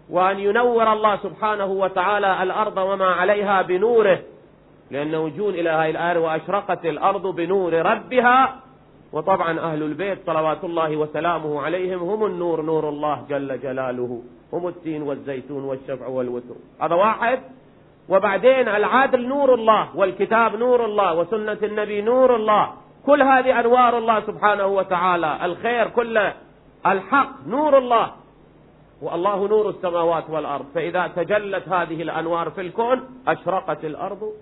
وأن 0.10 0.40
ينور 0.40 0.94
الله 0.94 1.16
سبحانه 1.18 1.66
وتعالى 1.66 2.44
الأرض 2.44 2.78
وما 2.78 3.06
عليها 3.06 3.62
بنوره. 3.62 4.20
لأنه 4.92 5.28
جون 5.28 5.54
إلى 5.54 5.70
هذه 5.70 5.90
الآية 5.90 6.20
وأشرقت 6.20 6.86
الأرض 6.86 7.28
بنور 7.36 7.74
ربها. 7.74 8.56
وطبعا 9.14 9.60
أهل 9.60 9.84
البيت 9.84 10.20
صلوات 10.26 10.64
الله 10.64 10.98
وسلامه 10.98 11.62
عليهم 11.62 12.00
هم 12.00 12.26
النور 12.26 12.62
نور 12.62 12.90
الله 12.90 13.26
جل 13.30 13.60
جلاله. 13.62 14.22
هم 14.54 14.68
التين 14.68 15.02
والزيتون 15.02 15.64
والشفع 15.64 16.08
والوتر. 16.08 16.56
هذا 16.82 16.96
واحد. 16.96 17.40
وبعدين 18.14 18.68
العادل 18.68 19.28
نور 19.28 19.54
الله 19.54 19.98
والكتاب 19.98 20.56
نور 20.56 20.86
الله 20.86 21.20
وسنة 21.20 21.58
النبي 21.64 22.02
نور 22.02 22.36
الله. 22.36 22.74
كل 23.06 23.22
هذه 23.22 23.60
أنوار 23.60 23.98
الله 23.98 24.20
سبحانه 24.20 24.66
وتعالى. 24.66 25.46
الخير 25.46 25.90
كله 25.90 26.34
الحق 26.86 27.48
نور 27.48 27.78
الله. 27.78 28.12
والله 29.02 29.48
نور 29.48 29.70
السماوات 29.70 30.30
والأرض. 30.30 30.66
فإذا 30.76 31.08
تجلت 31.08 31.70
هذه 31.70 32.02
الأنوار 32.02 32.50
في 32.50 32.62
الكون 32.62 33.24
أشرقت 33.28 33.86
الأرض 33.86 34.34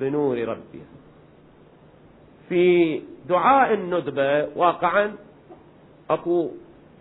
بنور 0.00 0.38
ربها. 0.38 0.88
في 2.48 3.02
دعاء 3.28 3.74
الندبة 3.74 4.48
واقعا 4.56 5.16
أكو 6.10 6.50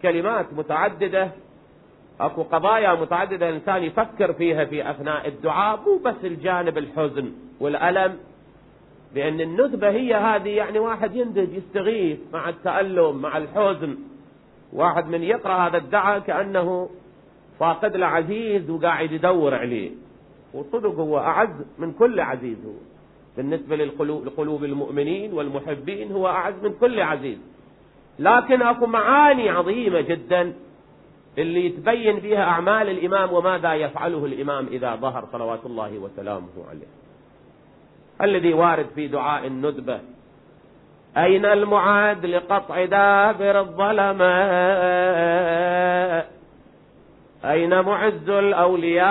كلمات 0.02 0.54
متعددة 0.54 1.32
اكو 2.26 2.44
قضايا 2.44 2.94
متعددة 2.94 3.50
الإنسان 3.50 3.84
يفكر 3.84 4.34
فيها 4.34 4.66
في 4.66 4.92
أثناء 4.92 5.28
الدعاء 5.28 5.80
مو 5.80 5.98
بس 5.98 6.26
الجانب 6.26 6.78
الحزن 6.78 7.32
والألم 7.60 8.18
لأن 9.16 9.42
النذبة 9.42 9.90
هي 9.90 10.14
هذه 10.14 10.50
يعني 10.50 10.80
واحد 10.80 11.16
يندج 11.16 11.54
يستغيث 11.54 12.20
مع 12.34 12.50
التألم 12.50 13.22
مع 13.22 13.38
الحزن. 13.38 13.98
واحد 14.74 15.08
من 15.08 15.24
يقرأ 15.24 15.54
هذا 15.54 15.78
الدعاء 15.78 16.20
كأنه 16.20 16.90
فاقد 17.60 17.96
له 17.96 18.06
عزيز 18.06 18.70
وقاعد 18.70 19.12
يدور 19.12 19.56
عليه. 19.56 19.92
وصدق 20.54 20.96
هو 20.96 21.20
أعز 21.20 21.66
من 21.78 21.92
كل 21.92 22.20
عزيز 22.20 22.58
هو. 22.66 22.74
بالنسبة 23.38 23.76
لقلوب 23.76 24.64
المؤمنين 24.64 25.34
والمحبين 25.34 26.12
هو 26.12 26.28
أعز 26.28 26.54
من 26.64 26.74
كل 26.74 27.02
عزيز. 27.02 27.38
لكن 28.20 28.62
أكو 28.62 28.86
معاني 28.86 29.50
عظيمة 29.50 30.02
جدا 30.02 30.54
اللي 31.38 31.70
تبين 31.70 32.20
فيها 32.20 32.44
أعمال 32.44 32.90
الإمام 32.90 33.34
وماذا 33.34 33.74
يفعله 33.74 34.26
الإمام 34.26 34.68
إذا 34.68 34.96
ظهر 34.96 35.26
صلوات 35.32 35.66
الله 35.66 35.98
وسلامه 35.98 36.50
عليه. 36.70 36.88
الذي 38.22 38.54
وارد 38.54 38.88
في 38.96 39.08
دعاء 39.08 39.48
الندبة 39.48 40.00
أين 41.18 41.46
المعاد 41.46 42.26
لقطع 42.26 42.86
دابر 42.86 43.60
الظلماء؟ 43.60 44.32
أين 47.46 47.82
معز 47.82 48.30
الأولياء 48.30 49.10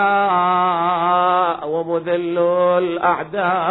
ومذل 1.69 2.39
الأعداء؟ 2.79 3.71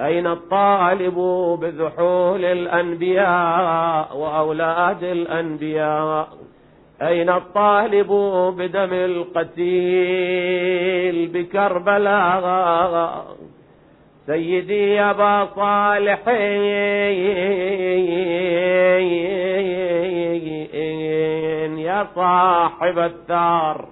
أين 0.00 0.26
الطالب 0.26 1.14
بذحول 1.60 2.44
الأنبياء 2.44 4.16
وأولاد 4.16 5.02
الأنبياء؟ 5.04 6.28
أين 7.02 7.30
الطالب 7.30 8.12
بدم 8.56 8.92
القتيل 8.92 9.98
بكربلاء؟ 11.28 13.24
سيدي 14.26 14.94
يا 14.94 15.10
أبا 15.10 15.48
صالح. 15.56 16.28
يا 21.92 22.06
صاحب 22.14 22.98
الثار 22.98 23.91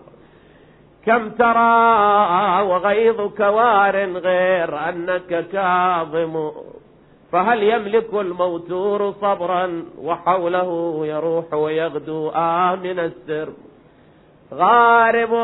كم 1.06 1.30
ترى 1.30 2.62
وغيظك 2.62 3.40
وار 3.40 3.96
غير 3.96 4.88
أنك 4.88 5.48
كاظم؟ 5.52 6.50
فهل 7.32 7.62
يملك 7.62 8.14
الموتور 8.14 9.12
صبرا 9.12 9.84
وحوله 9.98 11.00
يروح 11.06 11.54
ويغدو؟ 11.54 12.30
آمن 12.34 12.98
السر. 12.98 13.48
غارب 14.54 15.34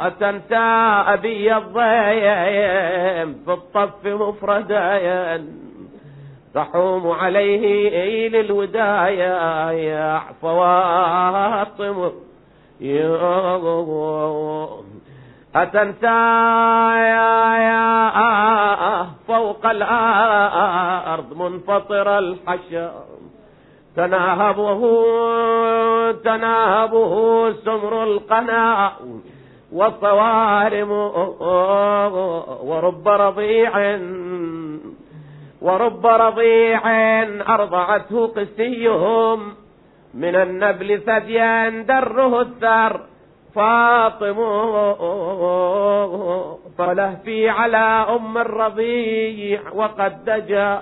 أتنسى 0.00 0.56
أبي 1.14 1.56
الضيم 1.56 3.34
في 3.44 3.52
الطف 3.52 4.06
مفردا 4.06 5.44
تحوم 6.54 7.10
عليه 7.10 8.28
للودايا 8.28 9.70
يا 9.70 10.20
فواطم. 10.42 12.10
أتنسى 15.56 16.06
يا 17.14 17.56
يا 17.68 19.06
فوق 19.28 19.66
الأرض 19.66 21.36
منفطر 21.36 22.18
الحشر. 22.18 22.90
تناهبه 23.96 24.82
تناهبه 26.12 27.14
سمر 27.52 28.02
القنا 28.02 28.92
والصوارم 29.72 30.90
ورب 32.62 33.08
رضيع 33.08 33.98
ورب 35.62 36.06
رضيع 36.06 36.82
أرضعته 37.54 38.26
قسيهم. 38.26 39.54
من 40.14 40.34
النبل 40.34 41.00
ثديا 41.06 41.68
دره 41.68 42.40
الثار. 42.40 43.00
فاطم 43.54 44.36
فلهفي 46.78 47.48
على 47.48 48.06
أم 48.16 48.38
الرضيع 48.38 49.60
وقد 49.74 50.24
دجا. 50.24 50.80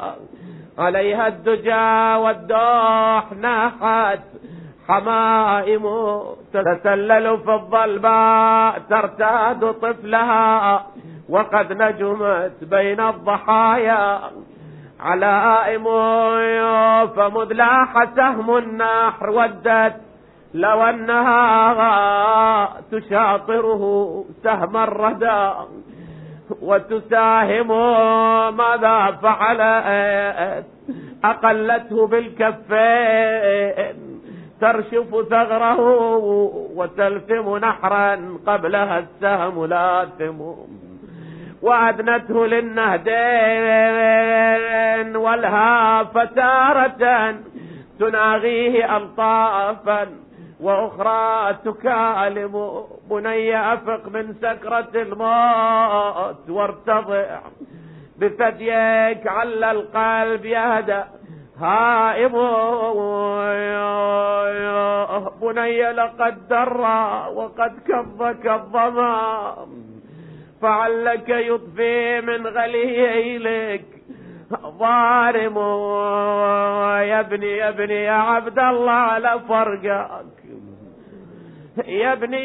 عليها 0.78 1.28
الدجا 1.28 2.16
والدوح 2.16 3.32
ناحت. 3.32 4.20
حمائم 4.88 5.84
تتسلل 6.52 7.38
في 7.38 7.50
الظلماء 7.52 8.78
ترتاد 8.90 9.72
طفلها. 9.72 10.86
وقد 11.28 11.72
نجمت 11.72 12.64
بين 12.64 13.00
الضحايا. 13.00 14.20
علائم 15.00 15.84
فمذ 17.06 17.52
لاح 17.52 18.04
سهم 18.16 18.56
النحر 18.56 19.30
ودت. 19.30 19.94
لو 20.54 20.82
أنها 20.82 22.68
تشاطره 22.92 23.82
سهم 24.44 24.76
الردى 24.76 25.50
وتساهم 26.62 27.68
ماذا 28.56 29.18
فعلت؟ 29.22 30.66
أقلته 31.24 32.06
بالكفين. 32.06 33.96
ترشف 34.60 35.10
ثغره 35.30 35.80
وتلثم 36.76 37.56
نحرا 37.56 38.38
قبلها 38.46 38.98
السهم 38.98 39.64
لاثم 39.64 40.40
وأدنته 41.66 42.46
للنهدين 42.46 43.16
والها 45.16 46.04
فتارة 46.04 47.34
تناغيه 48.00 48.96
ألطافا 48.96 50.08
وأخرى 50.60 51.56
تكالم 51.64 52.84
بني 53.10 53.72
أفق 53.72 54.08
من 54.08 54.34
سكرة 54.34 54.88
الموت 54.94 56.50
وارتضع 56.50 57.40
بثديك 58.18 59.26
على 59.26 59.70
القلب 59.70 60.44
يهدى 60.44 61.02
هائم. 61.60 62.32
بني 65.42 65.92
لقد 65.92 66.48
درى 66.48 67.26
وقد 67.34 67.72
كظك 67.88 68.46
الظما 68.46 69.56
فعلك 70.62 71.28
يطفي 71.28 72.20
من 72.20 72.46
غليلك 72.46 73.84
ظالم 74.78 75.56
يا 77.10 77.20
ابني 77.20 77.56
يا 77.56 77.68
ابني 77.68 77.94
يا 77.94 78.12
عبد 78.12 78.58
الله 78.58 78.90
على 78.92 79.40
فرقك. 79.48 80.26
يا 81.86 82.12
ابني 82.12 82.44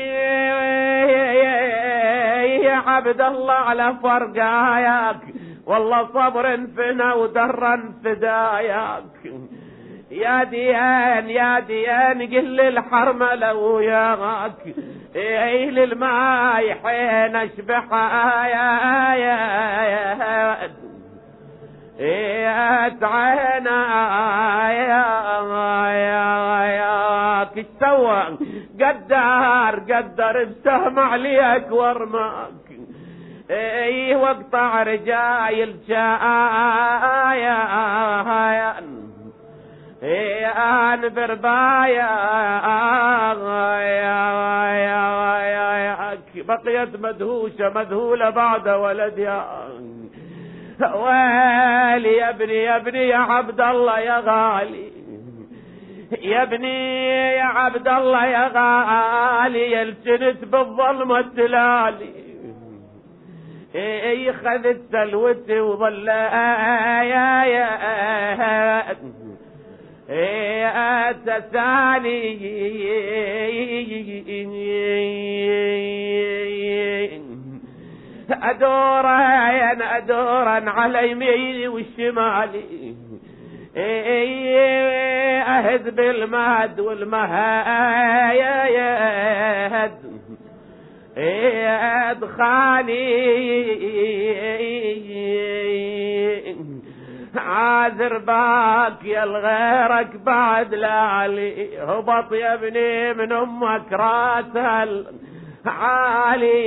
يا 2.63 2.75
عبد 2.75 3.21
الله 3.21 3.53
على 3.53 3.95
فرقاياك 4.03 5.21
والله 5.65 6.07
صبر 6.07 6.57
فينا 6.75 7.13
ودرا 7.13 7.93
فداياك. 8.03 9.23
يا 10.11 10.43
ديان 10.43 11.29
يا 11.29 11.59
ديان 11.59 12.21
قل 12.27 12.59
الحرملة 12.59 13.53
وياك 13.53 14.61
إيه 15.15 15.69
للماي 15.69 16.75
حين 16.75 17.35
اشبحها 17.35 18.47
يا 18.47 19.15
يا 19.15 19.39
يا 19.83 20.13
يا 21.99 22.97
عينا 23.03 23.79
يا 24.71 25.05
يا 25.93 26.63
يا 26.75 27.43
كش 27.43 27.65
سوى 27.79 28.23
قدر 28.81 29.93
قدر 29.93 30.43
بسهم 30.43 30.99
عليك 30.99 31.71
ورماك 31.71 32.51
إيه 33.49 34.15
واقطع 34.15 34.83
رجايل 34.83 35.75
شايا 35.87 37.57
بربايا 40.99 42.11
بقيت 46.35 47.01
مدهوشة 47.01 47.69
مذهولة 47.69 48.29
بعد 48.29 48.67
ولدها 48.67 49.67
ويلي 50.95 52.17
يا 52.17 52.29
ابني 52.29 52.53
يا 52.53 52.75
ابني 52.75 53.07
يا 53.07 53.17
عبد 53.17 53.61
الله 53.61 53.99
يا 53.99 54.19
غالي. 54.19 54.91
يا 56.21 56.43
ابني 56.43 57.05
يا 57.33 57.43
عبد 57.43 57.87
الله 57.87 58.25
يا 58.25 58.51
غالي. 58.53 59.71
يلتنت 59.71 60.45
بالظلمة 60.45 61.19
التلالي 61.19 62.21
اي 63.75 64.33
خذت 64.33 64.81
سلوتي 64.91 65.59
وظل 65.59 66.07
يا 66.07 67.43
يا 67.43 68.91
تساني 71.25 72.37
أدورا 78.31 79.97
أدورا 79.97 80.69
على 80.69 81.11
يميني 81.11 81.67
والشمالي 81.67 82.95
اهد 85.47 85.95
بالمهد 85.95 86.79
والمهايد. 86.79 88.31
أدخاني. 92.11 93.21
عاذر 97.37 98.17
باك 98.17 99.05
يا 99.05 99.23
الغيرك 99.23 100.15
بعد 100.15 100.73
لا 100.73 100.91
علي. 100.91 101.79
هبط 101.79 102.31
يا 102.31 102.53
ابني 102.53 103.13
من 103.13 103.31
أمك 103.31 103.93
راسل. 103.93 105.05
عالي 105.65 106.61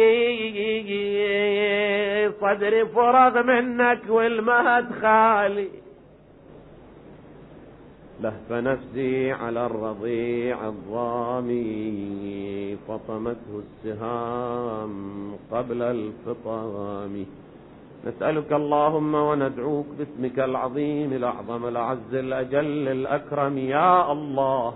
صدري 2.40 2.86
فرغ 2.86 3.42
منك 3.42 4.00
والمهد 4.08 4.92
خالي 5.02 5.68
لهف 8.20 8.52
نفسي 8.52 9.32
على 9.32 9.66
الرضيع 9.66 10.68
الضامي 10.68 12.76
فطمته 12.88 13.62
السهام 13.64 15.36
قبل 15.52 15.82
الفطام. 15.82 17.26
نسألك 18.06 18.52
اللهم 18.52 19.14
وندعوك 19.14 19.86
باسمك 19.98 20.38
العظيم 20.38 21.12
الأعظم 21.12 21.62
الأعز 21.68 22.12
الأجل 22.12 22.88
الأكرم 22.88 23.58
يا 23.58 24.12
الله. 24.12 24.74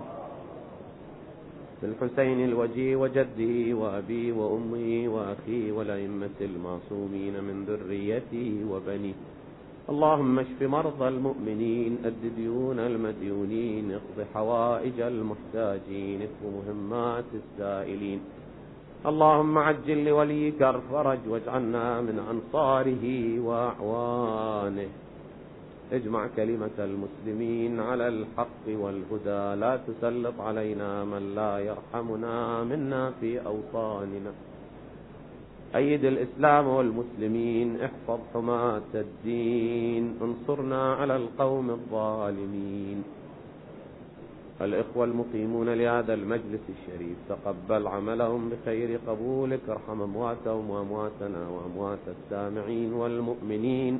بالحسين 1.81 2.39
الوجي 2.49 2.95
وجده 2.95 3.55
وأبي 3.79 4.31
وأمي 4.31 5.07
وأخي 5.07 5.71
والأئمة 5.71 6.39
المعصومين 6.41 7.35
من 7.47 7.65
ذريتي 7.69 8.63
وبني. 8.71 9.13
اللهم 9.89 10.39
اشف 10.39 10.59
مرضى 10.61 11.07
المؤمنين 11.07 11.97
أد 12.05 12.23
ديون 12.35 12.79
المديونين 12.79 13.91
اقض 13.91 14.17
حوائج 14.33 14.97
المحتاجين 15.01 16.21
اكف 16.21 16.41
مهمات 16.57 17.29
السائلين. 17.41 18.19
اللهم 19.05 19.57
عجل 19.57 20.05
لوليك 20.05 20.61
الفرج 20.61 21.19
واجعلنا 21.27 22.01
من 22.01 22.19
أنصاره 22.19 23.05
وأعوانه. 23.39 24.87
اجمع 25.91 26.27
كلمة 26.35 26.77
المسلمين 26.79 27.79
على 27.79 28.07
الحق 28.07 28.65
والهدى. 28.67 29.59
لا 29.59 29.79
تسلط 29.87 30.41
علينا 30.41 31.03
من 31.03 31.35
لا 31.35 31.59
يرحمنا 31.59 32.63
منا 32.63 33.11
في 33.19 33.45
أوطاننا. 33.45 34.31
أيد 35.75 36.05
الإسلام 36.05 36.67
والمسلمين 36.67 37.81
احفظ 37.81 38.19
حماة 38.33 38.93
الدين. 38.93 40.19
انصرنا 40.21 40.93
على 40.93 41.15
القوم 41.15 41.69
الظالمين. 41.69 43.03
الإخوة 44.61 45.05
المقيمون 45.05 45.69
لهذا 45.69 46.13
المجلس 46.13 46.61
الشريف 46.69 47.17
تقبل 47.29 47.87
عملهم 47.87 48.49
بخير 48.49 48.99
قبولك 49.07 49.59
ارحم 49.69 50.01
أمواتهم 50.01 50.69
وأمواتنا 50.69 51.49
وأموات 51.49 51.99
السامعين 52.07 52.93
والمؤمنين. 52.93 53.99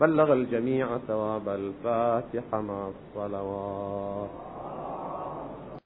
بلغ 0.00 0.32
الجميع 0.32 0.98
ثواب 0.98 1.48
الفاتحة 1.48 2.60
مع 2.60 2.88
الصلوات. 2.88 4.53